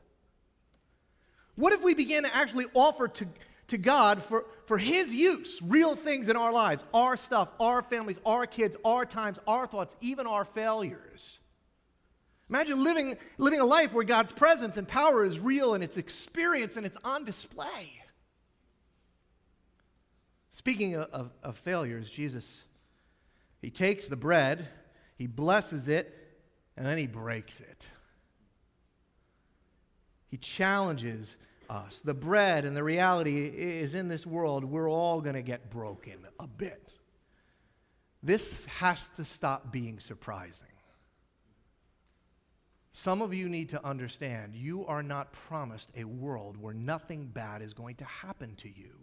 What 1.54 1.72
if 1.72 1.82
we 1.82 1.94
begin 1.94 2.24
to 2.24 2.36
actually 2.36 2.66
offer 2.74 3.08
to, 3.08 3.26
to 3.68 3.78
God 3.78 4.22
for, 4.22 4.44
for 4.66 4.78
His 4.78 5.12
use 5.12 5.60
real 5.62 5.96
things 5.96 6.28
in 6.28 6.36
our 6.36 6.52
lives, 6.52 6.84
our 6.92 7.16
stuff, 7.16 7.48
our 7.58 7.82
families, 7.82 8.18
our 8.26 8.46
kids, 8.46 8.76
our 8.84 9.04
times, 9.04 9.38
our 9.46 9.66
thoughts, 9.66 9.96
even 10.00 10.26
our 10.26 10.44
failures? 10.44 11.40
Imagine 12.48 12.84
living, 12.84 13.16
living 13.38 13.60
a 13.60 13.64
life 13.64 13.92
where 13.92 14.04
God's 14.04 14.32
presence 14.32 14.76
and 14.76 14.86
power 14.86 15.24
is 15.24 15.40
real 15.40 15.74
and 15.74 15.82
it's 15.82 15.96
experienced 15.96 16.76
and 16.76 16.86
it's 16.86 16.96
on 17.02 17.24
display. 17.24 18.00
Speaking 20.52 20.94
of, 20.94 21.10
of, 21.12 21.32
of 21.42 21.58
failures, 21.58 22.08
Jesus, 22.08 22.64
He 23.60 23.70
takes 23.70 24.06
the 24.06 24.16
bread 24.16 24.68
he 25.16 25.26
blesses 25.26 25.88
it, 25.88 26.14
and 26.76 26.86
then 26.86 26.98
he 26.98 27.06
breaks 27.06 27.60
it. 27.60 27.88
He 30.28 30.36
challenges 30.36 31.36
us. 31.70 32.00
The 32.04 32.14
bread 32.14 32.64
and 32.64 32.76
the 32.76 32.84
reality 32.84 33.46
is 33.46 33.94
in 33.94 34.08
this 34.08 34.26
world, 34.26 34.64
we're 34.64 34.90
all 34.90 35.20
going 35.20 35.36
to 35.36 35.42
get 35.42 35.70
broken 35.70 36.18
a 36.38 36.46
bit. 36.46 36.92
This 38.22 38.66
has 38.66 39.08
to 39.16 39.24
stop 39.24 39.72
being 39.72 40.00
surprising. 40.00 40.66
Some 42.98 43.20
of 43.20 43.34
you 43.34 43.50
need 43.50 43.68
to 43.68 43.86
understand 43.86 44.54
you 44.54 44.86
are 44.86 45.02
not 45.02 45.30
promised 45.30 45.90
a 45.94 46.04
world 46.04 46.56
where 46.56 46.72
nothing 46.72 47.26
bad 47.26 47.60
is 47.60 47.74
going 47.74 47.96
to 47.96 48.06
happen 48.06 48.54
to 48.56 48.70
you. 48.70 48.96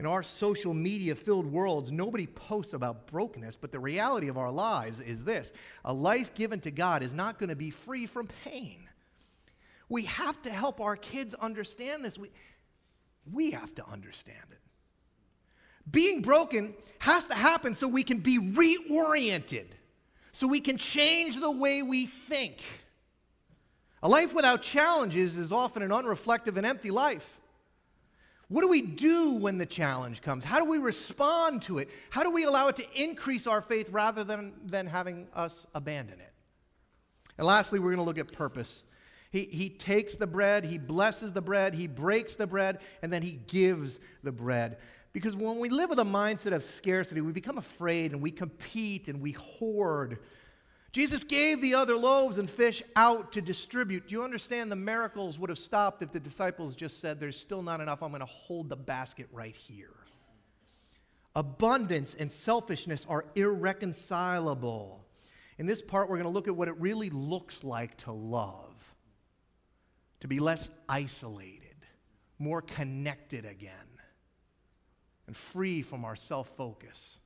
In 0.00 0.04
our 0.04 0.24
social 0.24 0.74
media 0.74 1.14
filled 1.14 1.46
worlds, 1.46 1.92
nobody 1.92 2.26
posts 2.26 2.72
about 2.72 3.06
brokenness, 3.06 3.54
but 3.54 3.70
the 3.70 3.78
reality 3.78 4.26
of 4.26 4.36
our 4.36 4.50
lives 4.50 4.98
is 4.98 5.22
this 5.22 5.52
a 5.84 5.94
life 5.94 6.34
given 6.34 6.58
to 6.62 6.72
God 6.72 7.04
is 7.04 7.12
not 7.12 7.38
going 7.38 7.50
to 7.50 7.56
be 7.56 7.70
free 7.70 8.04
from 8.04 8.26
pain. 8.44 8.88
We 9.88 10.02
have 10.02 10.42
to 10.42 10.50
help 10.50 10.80
our 10.80 10.96
kids 10.96 11.34
understand 11.34 12.04
this. 12.04 12.18
We, 12.18 12.32
we 13.30 13.52
have 13.52 13.72
to 13.76 13.88
understand 13.88 14.44
it. 14.50 14.58
Being 15.88 16.22
broken 16.22 16.74
has 16.98 17.26
to 17.26 17.34
happen 17.36 17.76
so 17.76 17.86
we 17.86 18.02
can 18.02 18.18
be 18.18 18.40
reoriented, 18.40 19.66
so 20.38 20.46
we 20.46 20.60
can 20.60 20.76
change 20.76 21.34
the 21.34 21.50
way 21.50 21.82
we 21.82 22.06
think. 22.06 22.58
A 24.04 24.08
life 24.08 24.32
without 24.32 24.62
challenges 24.62 25.36
is 25.36 25.50
often 25.50 25.82
an 25.82 25.90
unreflective 25.90 26.56
and 26.56 26.64
empty 26.64 26.92
life. 26.92 27.36
What 28.46 28.60
do 28.60 28.68
we 28.68 28.80
do 28.80 29.32
when 29.32 29.58
the 29.58 29.66
challenge 29.66 30.22
comes? 30.22 30.44
How 30.44 30.60
do 30.60 30.64
we 30.66 30.78
respond 30.78 31.62
to 31.62 31.78
it? 31.78 31.88
How 32.10 32.22
do 32.22 32.30
we 32.30 32.44
allow 32.44 32.68
it 32.68 32.76
to 32.76 32.84
increase 32.94 33.48
our 33.48 33.60
faith 33.60 33.90
rather 33.90 34.22
than, 34.22 34.52
than 34.64 34.86
having 34.86 35.26
us 35.34 35.66
abandon 35.74 36.20
it? 36.20 36.32
And 37.36 37.44
lastly, 37.44 37.80
we're 37.80 37.90
going 37.90 37.96
to 37.96 38.04
look 38.04 38.18
at 38.18 38.30
purpose. 38.30 38.84
He, 39.32 39.42
he 39.46 39.68
takes 39.70 40.14
the 40.14 40.28
bread, 40.28 40.64
he 40.64 40.78
blesses 40.78 41.32
the 41.32 41.42
bread, 41.42 41.74
he 41.74 41.88
breaks 41.88 42.36
the 42.36 42.46
bread, 42.46 42.78
and 43.02 43.12
then 43.12 43.22
he 43.22 43.32
gives 43.32 43.98
the 44.22 44.30
bread. 44.30 44.76
Because 45.20 45.36
when 45.36 45.58
we 45.58 45.68
live 45.68 45.90
with 45.90 45.98
a 45.98 46.04
mindset 46.04 46.52
of 46.52 46.62
scarcity, 46.62 47.20
we 47.20 47.32
become 47.32 47.58
afraid 47.58 48.12
and 48.12 48.22
we 48.22 48.30
compete 48.30 49.08
and 49.08 49.20
we 49.20 49.32
hoard 49.32 50.18
Jesus 50.92 51.22
gave 51.22 51.60
the 51.60 51.74
other 51.74 51.96
loaves 51.96 52.38
and 52.38 52.48
fish 52.48 52.82
out 52.96 53.32
to 53.32 53.42
distribute. 53.42 54.08
Do 54.08 54.14
you 54.14 54.24
understand 54.24 54.72
the 54.72 54.76
miracles 54.76 55.38
would 55.38 55.50
have 55.50 55.58
stopped 55.58 56.02
if 56.02 56.12
the 56.12 56.20
disciples 56.20 56.74
just 56.74 57.00
said, 57.00 57.20
There's 57.20 57.38
still 57.38 57.62
not 57.62 57.80
enough, 57.80 58.02
I'm 58.02 58.10
going 58.10 58.20
to 58.20 58.26
hold 58.26 58.68
the 58.68 58.76
basket 58.76 59.28
right 59.30 59.54
here? 59.54 59.94
Abundance 61.36 62.14
and 62.18 62.32
selfishness 62.32 63.06
are 63.08 63.26
irreconcilable. 63.34 65.04
In 65.58 65.66
this 65.66 65.82
part, 65.82 66.08
we're 66.08 66.16
going 66.16 66.28
to 66.28 66.32
look 66.32 66.48
at 66.48 66.56
what 66.56 66.68
it 66.68 66.80
really 66.80 67.10
looks 67.10 67.62
like 67.62 67.96
to 67.98 68.12
love, 68.12 68.74
to 70.20 70.28
be 70.28 70.40
less 70.40 70.70
isolated, 70.88 71.76
more 72.38 72.62
connected 72.62 73.44
again, 73.44 73.87
and 75.28 75.36
free 75.36 75.82
from 75.82 76.04
our 76.04 76.16
self 76.16 76.48
focus. 76.56 77.18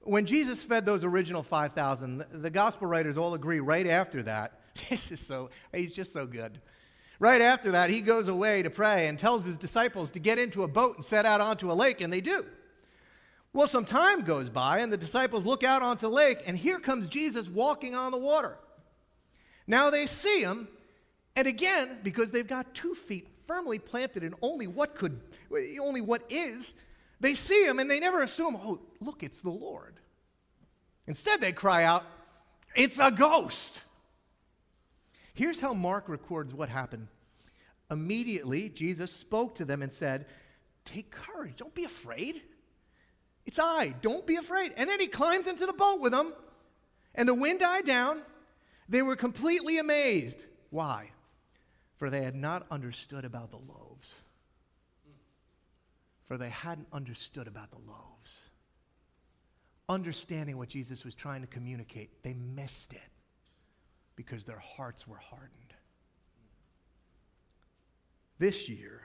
When 0.00 0.26
Jesus 0.26 0.64
fed 0.64 0.84
those 0.84 1.04
original 1.04 1.42
5,000, 1.42 2.24
the 2.32 2.50
gospel 2.50 2.88
writers 2.88 3.16
all 3.16 3.34
agree 3.34 3.60
right 3.60 3.86
after 3.86 4.22
that. 4.24 4.60
This 4.88 5.10
is 5.10 5.20
so, 5.20 5.50
he's 5.74 5.94
just 5.94 6.12
so 6.12 6.26
good. 6.26 6.60
Right 7.18 7.42
after 7.42 7.72
that, 7.72 7.90
he 7.90 8.00
goes 8.00 8.28
away 8.28 8.62
to 8.62 8.70
pray 8.70 9.08
and 9.08 9.18
tells 9.18 9.44
his 9.44 9.56
disciples 9.58 10.10
to 10.12 10.18
get 10.18 10.38
into 10.38 10.62
a 10.62 10.68
boat 10.68 10.96
and 10.96 11.04
set 11.04 11.26
out 11.26 11.40
onto 11.40 11.70
a 11.70 11.74
lake, 11.74 12.00
and 12.00 12.12
they 12.12 12.20
do. 12.20 12.46
Well, 13.52 13.66
some 13.66 13.84
time 13.84 14.22
goes 14.22 14.48
by, 14.48 14.78
and 14.78 14.92
the 14.92 14.96
disciples 14.96 15.44
look 15.44 15.62
out 15.62 15.82
onto 15.82 16.02
the 16.02 16.10
lake, 16.10 16.42
and 16.46 16.56
here 16.56 16.80
comes 16.80 17.08
Jesus 17.08 17.48
walking 17.48 17.94
on 17.94 18.12
the 18.12 18.18
water. 18.18 18.56
Now 19.66 19.90
they 19.90 20.06
see 20.06 20.40
him, 20.40 20.68
and 21.36 21.46
again, 21.46 21.98
because 22.02 22.30
they've 22.30 22.46
got 22.46 22.74
two 22.74 22.94
feet 22.94 23.29
firmly 23.50 23.80
planted 23.80 24.22
in 24.22 24.32
only 24.42 24.68
what 24.68 24.94
could, 24.94 25.20
only 25.80 26.00
what 26.00 26.22
is, 26.30 26.72
they 27.18 27.34
see 27.34 27.64
him 27.64 27.80
and 27.80 27.90
they 27.90 27.98
never 27.98 28.22
assume, 28.22 28.54
oh, 28.54 28.78
look, 29.00 29.24
it's 29.24 29.40
the 29.40 29.50
Lord. 29.50 29.96
Instead, 31.08 31.40
they 31.40 31.50
cry 31.50 31.82
out, 31.82 32.04
it's 32.76 32.96
a 33.00 33.10
ghost. 33.10 33.82
Here's 35.34 35.58
how 35.58 35.74
Mark 35.74 36.08
records 36.08 36.54
what 36.54 36.68
happened. 36.68 37.08
Immediately, 37.90 38.68
Jesus 38.68 39.12
spoke 39.12 39.56
to 39.56 39.64
them 39.64 39.82
and 39.82 39.92
said, 39.92 40.26
Take 40.84 41.10
courage, 41.10 41.56
don't 41.56 41.74
be 41.74 41.82
afraid. 41.82 42.40
It's 43.46 43.58
I, 43.58 43.96
don't 44.00 44.24
be 44.28 44.36
afraid. 44.36 44.74
And 44.76 44.88
then 44.88 45.00
he 45.00 45.08
climbs 45.08 45.48
into 45.48 45.66
the 45.66 45.72
boat 45.72 46.00
with 46.00 46.12
them, 46.12 46.34
and 47.16 47.28
the 47.28 47.34
wind 47.34 47.58
died 47.58 47.84
down. 47.84 48.22
They 48.88 49.02
were 49.02 49.16
completely 49.16 49.78
amazed. 49.78 50.44
Why? 50.70 51.10
For 52.00 52.10
they 52.10 52.22
had 52.22 52.34
not 52.34 52.66
understood 52.72 53.24
about 53.24 53.50
the 53.50 53.58
loaves 53.58 54.16
for 56.30 56.38
they 56.38 56.48
hadn't 56.48 56.86
understood 56.92 57.48
about 57.48 57.72
the 57.72 57.78
loaves. 57.78 58.42
Understanding 59.88 60.58
what 60.58 60.68
Jesus 60.68 61.04
was 61.04 61.12
trying 61.12 61.40
to 61.40 61.48
communicate, 61.48 62.22
they 62.22 62.34
missed 62.34 62.92
it 62.92 63.00
because 64.14 64.44
their 64.44 64.60
hearts 64.60 65.08
were 65.08 65.16
hardened. 65.16 65.74
This 68.38 68.68
year, 68.68 69.02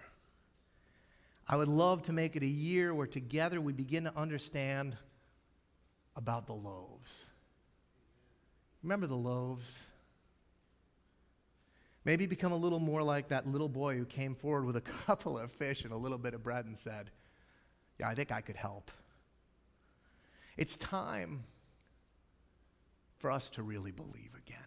I 1.49 1.55
would 1.55 1.67
love 1.67 2.03
to 2.03 2.13
make 2.13 2.35
it 2.35 2.43
a 2.43 2.47
year 2.47 2.93
where 2.93 3.07
together 3.07 3.59
we 3.59 3.73
begin 3.73 4.03
to 4.03 4.15
understand 4.15 4.95
about 6.15 6.45
the 6.45 6.53
loaves. 6.53 7.25
Remember 8.83 9.07
the 9.07 9.15
loaves? 9.15 9.79
Maybe 12.05 12.27
become 12.27 12.51
a 12.51 12.57
little 12.57 12.79
more 12.79 13.01
like 13.01 13.29
that 13.29 13.47
little 13.47 13.67
boy 13.67 13.97
who 13.97 14.05
came 14.05 14.35
forward 14.35 14.65
with 14.65 14.77
a 14.77 14.81
couple 15.05 15.37
of 15.37 15.51
fish 15.51 15.83
and 15.83 15.91
a 15.91 15.97
little 15.97 16.19
bit 16.19 16.33
of 16.33 16.43
bread 16.43 16.65
and 16.65 16.77
said, 16.77 17.09
Yeah, 17.99 18.07
I 18.07 18.15
think 18.15 18.31
I 18.31 18.41
could 18.41 18.55
help. 18.55 18.91
It's 20.55 20.77
time 20.77 21.43
for 23.17 23.31
us 23.31 23.49
to 23.51 23.63
really 23.63 23.91
believe 23.91 24.31
again. 24.37 24.57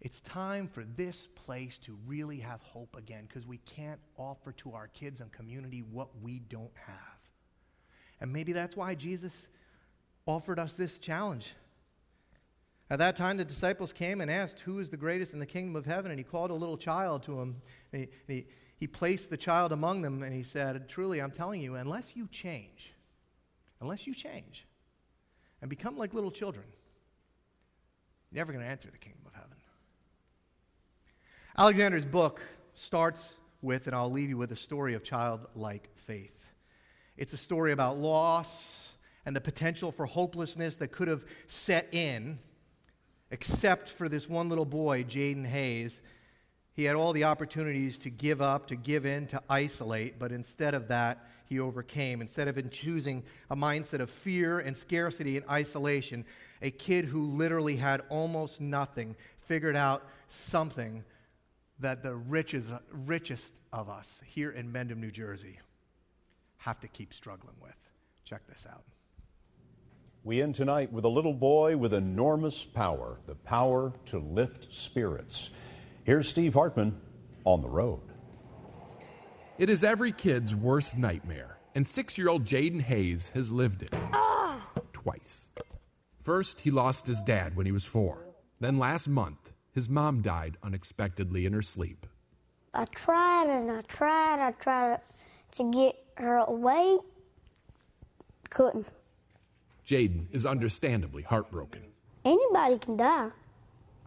It's 0.00 0.20
time 0.20 0.68
for 0.68 0.84
this 0.84 1.28
place 1.34 1.78
to 1.80 1.96
really 2.06 2.38
have 2.38 2.62
hope 2.62 2.96
again 2.96 3.24
because 3.28 3.46
we 3.46 3.58
can't 3.58 4.00
offer 4.16 4.52
to 4.52 4.72
our 4.72 4.88
kids 4.88 5.20
and 5.20 5.30
community 5.32 5.82
what 5.82 6.08
we 6.22 6.40
don't 6.40 6.76
have. 6.86 6.96
And 8.20 8.32
maybe 8.32 8.52
that's 8.52 8.76
why 8.76 8.94
Jesus 8.94 9.48
offered 10.26 10.58
us 10.58 10.76
this 10.76 10.98
challenge. 10.98 11.54
At 12.88 13.00
that 13.00 13.16
time, 13.16 13.36
the 13.36 13.44
disciples 13.44 13.92
came 13.92 14.20
and 14.20 14.30
asked, 14.30 14.60
Who 14.60 14.78
is 14.78 14.90
the 14.90 14.96
greatest 14.96 15.32
in 15.32 15.40
the 15.40 15.46
kingdom 15.46 15.74
of 15.74 15.86
heaven? 15.86 16.12
And 16.12 16.20
he 16.20 16.24
called 16.24 16.50
a 16.50 16.54
little 16.54 16.76
child 16.76 17.24
to 17.24 17.40
him. 17.40 17.56
He, 17.90 18.08
he, 18.28 18.46
he 18.76 18.86
placed 18.86 19.28
the 19.30 19.36
child 19.36 19.72
among 19.72 20.02
them 20.02 20.22
and 20.22 20.32
he 20.32 20.44
said, 20.44 20.88
Truly, 20.88 21.20
I'm 21.20 21.32
telling 21.32 21.60
you, 21.60 21.74
unless 21.74 22.14
you 22.14 22.28
change, 22.30 22.92
unless 23.80 24.06
you 24.06 24.14
change 24.14 24.66
and 25.60 25.68
become 25.68 25.96
like 25.96 26.14
little 26.14 26.30
children, 26.30 26.64
you're 28.30 28.40
never 28.40 28.52
going 28.52 28.64
to 28.64 28.70
enter 28.70 28.90
the 28.90 28.98
kingdom 28.98 29.22
of 29.26 29.34
heaven. 29.34 29.56
Alexander's 31.58 32.04
book 32.04 32.40
starts 32.74 33.34
with, 33.62 33.86
and 33.86 33.96
I'll 33.96 34.12
leave 34.12 34.28
you 34.28 34.36
with 34.36 34.52
a 34.52 34.56
story 34.56 34.94
of 34.94 35.02
childlike 35.02 35.88
faith. 36.06 36.38
It's 37.16 37.32
a 37.32 37.38
story 37.38 37.72
about 37.72 37.98
loss 37.98 38.92
and 39.24 39.34
the 39.34 39.40
potential 39.40 39.90
for 39.90 40.06
hopelessness 40.06 40.76
that 40.76 40.92
could 40.92 41.08
have 41.08 41.24
set 41.48 41.88
in 41.92 42.38
except 43.30 43.88
for 43.88 44.08
this 44.08 44.28
one 44.28 44.48
little 44.48 44.64
boy, 44.64 45.04
Jaden 45.04 45.46
Hayes. 45.46 46.00
He 46.72 46.84
had 46.84 46.96
all 46.96 47.12
the 47.12 47.24
opportunities 47.24 47.98
to 47.98 48.10
give 48.10 48.42
up, 48.42 48.66
to 48.68 48.76
give 48.76 49.06
in, 49.06 49.26
to 49.28 49.42
isolate, 49.48 50.18
but 50.18 50.30
instead 50.30 50.74
of 50.74 50.88
that, 50.88 51.26
he 51.46 51.58
overcame. 51.58 52.20
Instead 52.20 52.48
of 52.48 52.58
in 52.58 52.70
choosing 52.70 53.22
a 53.50 53.56
mindset 53.56 54.00
of 54.00 54.10
fear 54.10 54.58
and 54.58 54.76
scarcity 54.76 55.36
and 55.36 55.48
isolation, 55.48 56.24
a 56.60 56.70
kid 56.70 57.04
who 57.04 57.22
literally 57.22 57.76
had 57.76 58.02
almost 58.08 58.60
nothing 58.60 59.16
figured 59.46 59.76
out 59.76 60.06
something 60.28 61.02
that 61.78 62.02
the 62.02 62.14
richest, 62.14 62.70
richest 62.90 63.54
of 63.72 63.88
us 63.88 64.20
here 64.24 64.50
in 64.50 64.72
Mendham, 64.72 64.98
New 64.98 65.10
Jersey, 65.10 65.58
have 66.58 66.80
to 66.80 66.88
keep 66.88 67.14
struggling 67.14 67.56
with. 67.62 67.76
Check 68.24 68.46
this 68.48 68.66
out. 68.68 68.82
We 70.26 70.42
end 70.42 70.56
tonight 70.56 70.92
with 70.92 71.04
a 71.04 71.08
little 71.08 71.32
boy 71.32 71.76
with 71.76 71.94
enormous 71.94 72.64
power, 72.64 73.20
the 73.28 73.36
power 73.36 73.92
to 74.06 74.18
lift 74.18 74.74
spirits. 74.74 75.50
Here's 76.02 76.28
Steve 76.28 76.54
Hartman 76.54 77.00
on 77.44 77.62
the 77.62 77.68
road. 77.68 78.00
It 79.56 79.70
is 79.70 79.84
every 79.84 80.10
kid's 80.10 80.52
worst 80.52 80.98
nightmare, 80.98 81.58
and 81.76 81.86
six 81.86 82.18
year 82.18 82.28
old 82.28 82.44
Jaden 82.44 82.80
Hayes 82.80 83.28
has 83.34 83.52
lived 83.52 83.84
it. 83.84 83.94
Oh. 84.12 84.60
Twice. 84.92 85.52
First, 86.20 86.60
he 86.60 86.72
lost 86.72 87.06
his 87.06 87.22
dad 87.22 87.54
when 87.54 87.64
he 87.64 87.70
was 87.70 87.84
four. 87.84 88.26
Then 88.58 88.80
last 88.80 89.06
month, 89.06 89.52
his 89.70 89.88
mom 89.88 90.22
died 90.22 90.56
unexpectedly 90.64 91.46
in 91.46 91.52
her 91.52 91.62
sleep. 91.62 92.04
I 92.74 92.86
tried 92.86 93.48
and 93.48 93.70
I 93.70 93.82
tried, 93.82 94.44
I 94.44 94.50
tried 94.50 95.02
to 95.52 95.70
get 95.70 95.94
her 96.16 96.38
away. 96.38 96.98
Couldn't. 98.50 98.88
Jaden 99.86 100.26
is 100.32 100.44
understandably 100.44 101.22
heartbroken. 101.22 101.82
Anybody 102.24 102.78
can 102.78 102.96
die. 102.96 103.30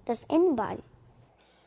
That's 0.06 0.26
anybody. 0.30 0.84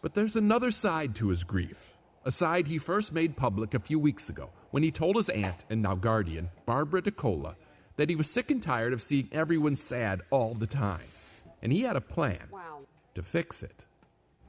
But 0.02 0.12
there's 0.12 0.36
another 0.36 0.70
side 0.70 1.14
to 1.14 1.28
his 1.28 1.44
grief, 1.44 1.94
a 2.26 2.30
side 2.30 2.66
he 2.66 2.76
first 2.76 3.14
made 3.14 3.36
public 3.36 3.72
a 3.72 3.78
few 3.78 3.98
weeks 3.98 4.28
ago 4.28 4.50
when 4.70 4.82
he 4.82 4.90
told 4.90 5.16
his 5.16 5.30
aunt 5.30 5.64
and 5.70 5.80
now 5.80 5.94
guardian, 5.94 6.50
Barbara 6.66 7.00
DeCola, 7.00 7.54
that 7.96 8.10
he 8.10 8.16
was 8.16 8.30
sick 8.30 8.50
and 8.50 8.62
tired 8.62 8.92
of 8.92 9.00
seeing 9.00 9.28
everyone 9.32 9.76
sad 9.76 10.20
all 10.30 10.52
the 10.52 10.66
time. 10.66 11.00
And 11.62 11.72
he 11.72 11.82
had 11.82 11.96
a 11.96 12.00
plan 12.00 12.48
wow. 12.50 12.80
to 13.14 13.22
fix 13.22 13.62
it. 13.62 13.86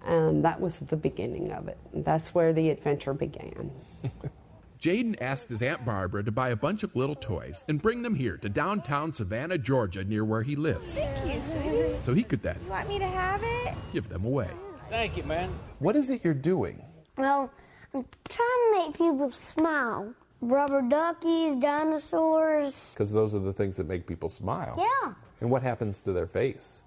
And 0.05 0.43
that 0.43 0.59
was 0.59 0.79
the 0.79 0.97
beginning 0.97 1.51
of 1.53 1.69
it. 1.69 1.77
That's 1.93 2.35
where 2.35 2.51
the 2.51 2.69
adventure 2.69 3.13
began. 3.13 3.71
Jaden 4.83 5.15
asked 5.21 5.47
his 5.47 5.61
Aunt 5.61 5.85
Barbara 5.85 6.25
to 6.25 6.31
buy 6.31 6.49
a 6.49 6.57
bunch 6.57 6.83
of 6.83 6.93
little 6.93 7.15
toys 7.15 7.63
and 7.69 7.81
bring 7.81 8.01
them 8.01 8.13
here 8.13 8.35
to 8.35 8.49
downtown 8.49 9.13
Savannah, 9.13 9.57
Georgia, 9.57 10.03
near 10.03 10.25
where 10.25 10.43
he 10.43 10.57
lives. 10.57 10.95
Thank 10.95 11.33
you, 11.33 11.41
sweetie. 11.41 11.95
So 12.01 12.13
he 12.13 12.21
could 12.21 12.43
then 12.43 12.57
you 12.61 12.69
want 12.69 12.89
me 12.89 12.99
to 12.99 13.07
have 13.07 13.41
it? 13.41 13.75
Give 13.93 14.09
them 14.09 14.25
away. 14.25 14.49
Thank 14.89 15.15
you, 15.15 15.23
man. 15.23 15.49
What 15.79 15.95
is 15.95 16.09
it 16.09 16.19
you're 16.25 16.33
doing? 16.33 16.83
Well, 17.17 17.49
I'm 17.93 18.05
trying 18.27 18.73
to 18.73 18.85
make 18.85 18.97
people 18.97 19.31
smile. 19.31 20.13
Rubber 20.41 20.81
duckies, 20.81 21.55
dinosaurs. 21.55 22.75
Because 22.91 23.13
those 23.13 23.33
are 23.33 23.39
the 23.39 23.53
things 23.53 23.77
that 23.77 23.87
make 23.87 24.05
people 24.05 24.27
smile. 24.27 24.75
Yeah. 24.77 25.13
And 25.39 25.49
what 25.49 25.63
happens 25.63 26.01
to 26.01 26.11
their 26.11 26.27
face? 26.27 26.83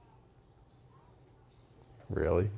Really? 2.10 2.50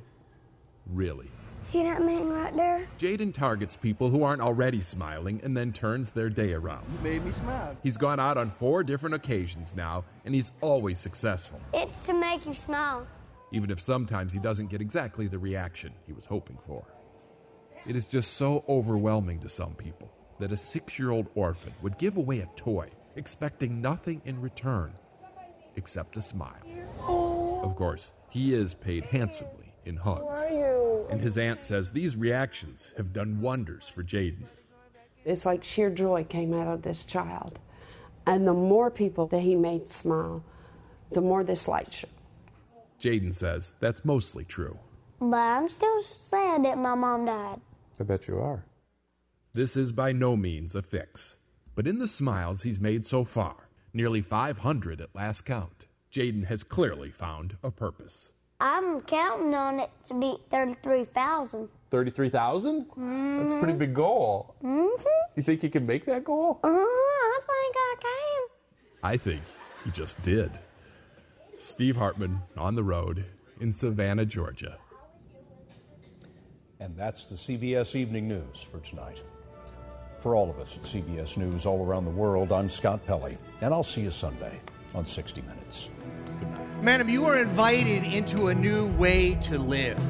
Really. 0.85 1.31
See 1.63 1.83
that 1.83 2.03
man 2.03 2.29
right 2.29 2.55
there? 2.55 2.87
Jaden 2.97 3.33
targets 3.33 3.75
people 3.75 4.09
who 4.09 4.23
aren't 4.23 4.41
already 4.41 4.81
smiling 4.81 5.39
and 5.43 5.55
then 5.55 5.71
turns 5.71 6.11
their 6.11 6.29
day 6.29 6.53
around. 6.53 6.85
You 6.97 7.03
made 7.03 7.25
me 7.25 7.31
smile. 7.31 7.77
He's 7.83 7.97
gone 7.97 8.19
out 8.19 8.37
on 8.37 8.49
four 8.49 8.83
different 8.83 9.15
occasions 9.15 9.73
now, 9.75 10.03
and 10.25 10.33
he's 10.33 10.51
always 10.61 10.99
successful. 10.99 11.59
It's 11.73 12.05
to 12.07 12.13
make 12.13 12.45
you 12.45 12.53
smile. 12.55 13.05
Even 13.51 13.71
if 13.71 13.79
sometimes 13.79 14.33
he 14.33 14.39
doesn't 14.39 14.69
get 14.69 14.81
exactly 14.81 15.27
the 15.27 15.39
reaction 15.39 15.93
he 16.05 16.13
was 16.13 16.25
hoping 16.25 16.57
for. 16.57 16.85
It 17.87 17.95
is 17.95 18.07
just 18.07 18.33
so 18.33 18.63
overwhelming 18.67 19.39
to 19.39 19.49
some 19.49 19.73
people 19.75 20.11
that 20.39 20.51
a 20.51 20.57
six 20.57 20.97
year 20.97 21.11
old 21.11 21.27
orphan 21.35 21.73
would 21.81 21.97
give 21.97 22.17
away 22.17 22.39
a 22.39 22.49
toy, 22.55 22.89
expecting 23.15 23.81
nothing 23.81 24.21
in 24.25 24.39
return 24.41 24.93
except 25.75 26.17
a 26.17 26.21
smile. 26.21 26.61
Of 27.63 27.75
course, 27.75 28.13
he 28.29 28.53
is 28.53 28.73
paid 28.73 29.05
handsomely 29.05 29.73
in 29.85 29.95
hugs. 29.95 30.41
And 31.09 31.19
his 31.19 31.37
aunt 31.37 31.63
says 31.63 31.91
these 31.91 32.15
reactions 32.15 32.91
have 32.97 33.13
done 33.13 33.41
wonders 33.41 33.89
for 33.89 34.03
Jaden. 34.03 34.45
It's 35.25 35.45
like 35.45 35.63
sheer 35.63 35.89
joy 35.89 36.23
came 36.23 36.53
out 36.53 36.67
of 36.67 36.81
this 36.83 37.03
child. 37.03 37.59
And 38.25 38.47
the 38.47 38.53
more 38.53 38.91
people 38.91 39.27
that 39.27 39.41
he 39.41 39.55
made 39.55 39.89
smile, 39.89 40.43
the 41.11 41.21
more 41.21 41.43
this 41.43 41.67
light 41.67 41.93
shone. 41.93 42.11
Jaden 42.99 43.33
says 43.33 43.73
that's 43.79 44.05
mostly 44.05 44.45
true. 44.45 44.77
But 45.19 45.37
I'm 45.37 45.69
still 45.69 46.03
sad 46.03 46.63
that 46.65 46.77
my 46.77 46.95
mom 46.95 47.25
died. 47.25 47.59
I 47.99 48.03
bet 48.03 48.27
you 48.27 48.39
are. 48.39 48.65
This 49.53 49.75
is 49.75 49.91
by 49.91 50.11
no 50.11 50.37
means 50.37 50.75
a 50.75 50.81
fix. 50.81 51.37
But 51.75 51.87
in 51.87 51.97
the 51.97 52.07
smiles 52.07 52.63
he's 52.63 52.79
made 52.79 53.05
so 53.05 53.23
far, 53.23 53.69
nearly 53.93 54.21
500 54.21 55.01
at 55.01 55.15
last 55.15 55.41
count, 55.41 55.87
Jaden 56.11 56.45
has 56.45 56.63
clearly 56.63 57.09
found 57.09 57.57
a 57.63 57.71
purpose. 57.71 58.31
I'm 58.61 59.01
counting 59.01 59.55
on 59.55 59.79
it 59.79 59.89
to 60.07 60.13
be 60.13 60.37
33,000. 60.49 61.69
33,000? 61.91 62.85
Mm-hmm. 62.85 63.39
That's 63.39 63.53
a 63.53 63.57
pretty 63.57 63.77
big 63.77 63.93
goal. 63.93 64.55
Mm-hmm. 64.63 65.07
You 65.35 65.43
think 65.43 65.63
you 65.63 65.69
can 65.69 65.85
make 65.85 66.05
that 66.05 66.23
goal? 66.25 66.59
Uh-huh, 66.63 66.75
I 66.75 67.39
think 67.47 67.75
I 67.77 67.95
can. 68.01 69.11
I 69.11 69.17
think 69.17 69.41
he 69.85 69.91
just 69.91 70.21
did. 70.21 70.51
Steve 71.57 71.95
Hartman 71.95 72.41
on 72.57 72.75
the 72.75 72.83
road 72.83 73.25
in 73.61 73.71
Savannah, 73.71 74.25
Georgia. 74.25 74.77
And 76.81 76.95
that's 76.95 77.25
the 77.25 77.35
CBS 77.35 77.95
Evening 77.95 78.27
News 78.27 78.61
for 78.61 78.79
tonight. 78.79 79.21
For 80.19 80.35
all 80.35 80.49
of 80.49 80.59
us 80.59 80.77
at 80.77 80.83
CBS 80.83 81.37
News 81.37 81.65
all 81.65 81.85
around 81.85 82.03
the 82.03 82.11
world, 82.11 82.51
I'm 82.51 82.67
Scott 82.67 83.05
Pelley, 83.05 83.37
and 83.61 83.73
I'll 83.73 83.83
see 83.83 84.01
you 84.01 84.11
Sunday 84.11 84.59
on 84.93 85.05
60 85.05 85.41
Minutes. 85.41 85.89
Mendham, 86.81 87.09
you 87.09 87.25
are 87.25 87.37
invited 87.37 88.05
into 88.05 88.47
a 88.47 88.55
new 88.55 88.87
way 88.93 89.35
to 89.41 89.59
live. 89.59 90.01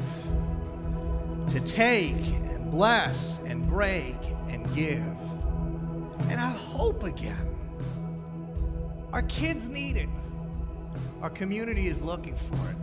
To 1.48 1.60
take 1.60 2.14
and 2.14 2.70
bless 2.70 3.40
and 3.44 3.68
break 3.68 4.14
and 4.48 4.72
give. 4.72 5.02
And 6.28 6.38
have 6.38 6.54
hope 6.56 7.02
again. 7.02 7.56
Our 9.12 9.22
kids 9.22 9.66
need 9.66 9.96
it. 9.96 10.08
Our 11.22 11.30
community 11.30 11.88
is 11.88 12.00
looking 12.02 12.36
for 12.36 12.54
it. 12.70 12.76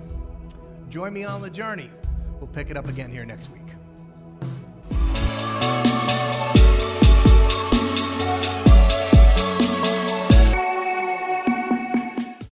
Join 0.89 1.13
me 1.13 1.23
on 1.23 1.41
the 1.41 1.49
journey. 1.49 1.89
We'll 2.41 2.47
pick 2.47 2.69
it 2.69 2.75
up 2.75 2.89
again 2.89 3.09
here 3.09 3.23
next 3.23 3.49
week. 3.51 3.66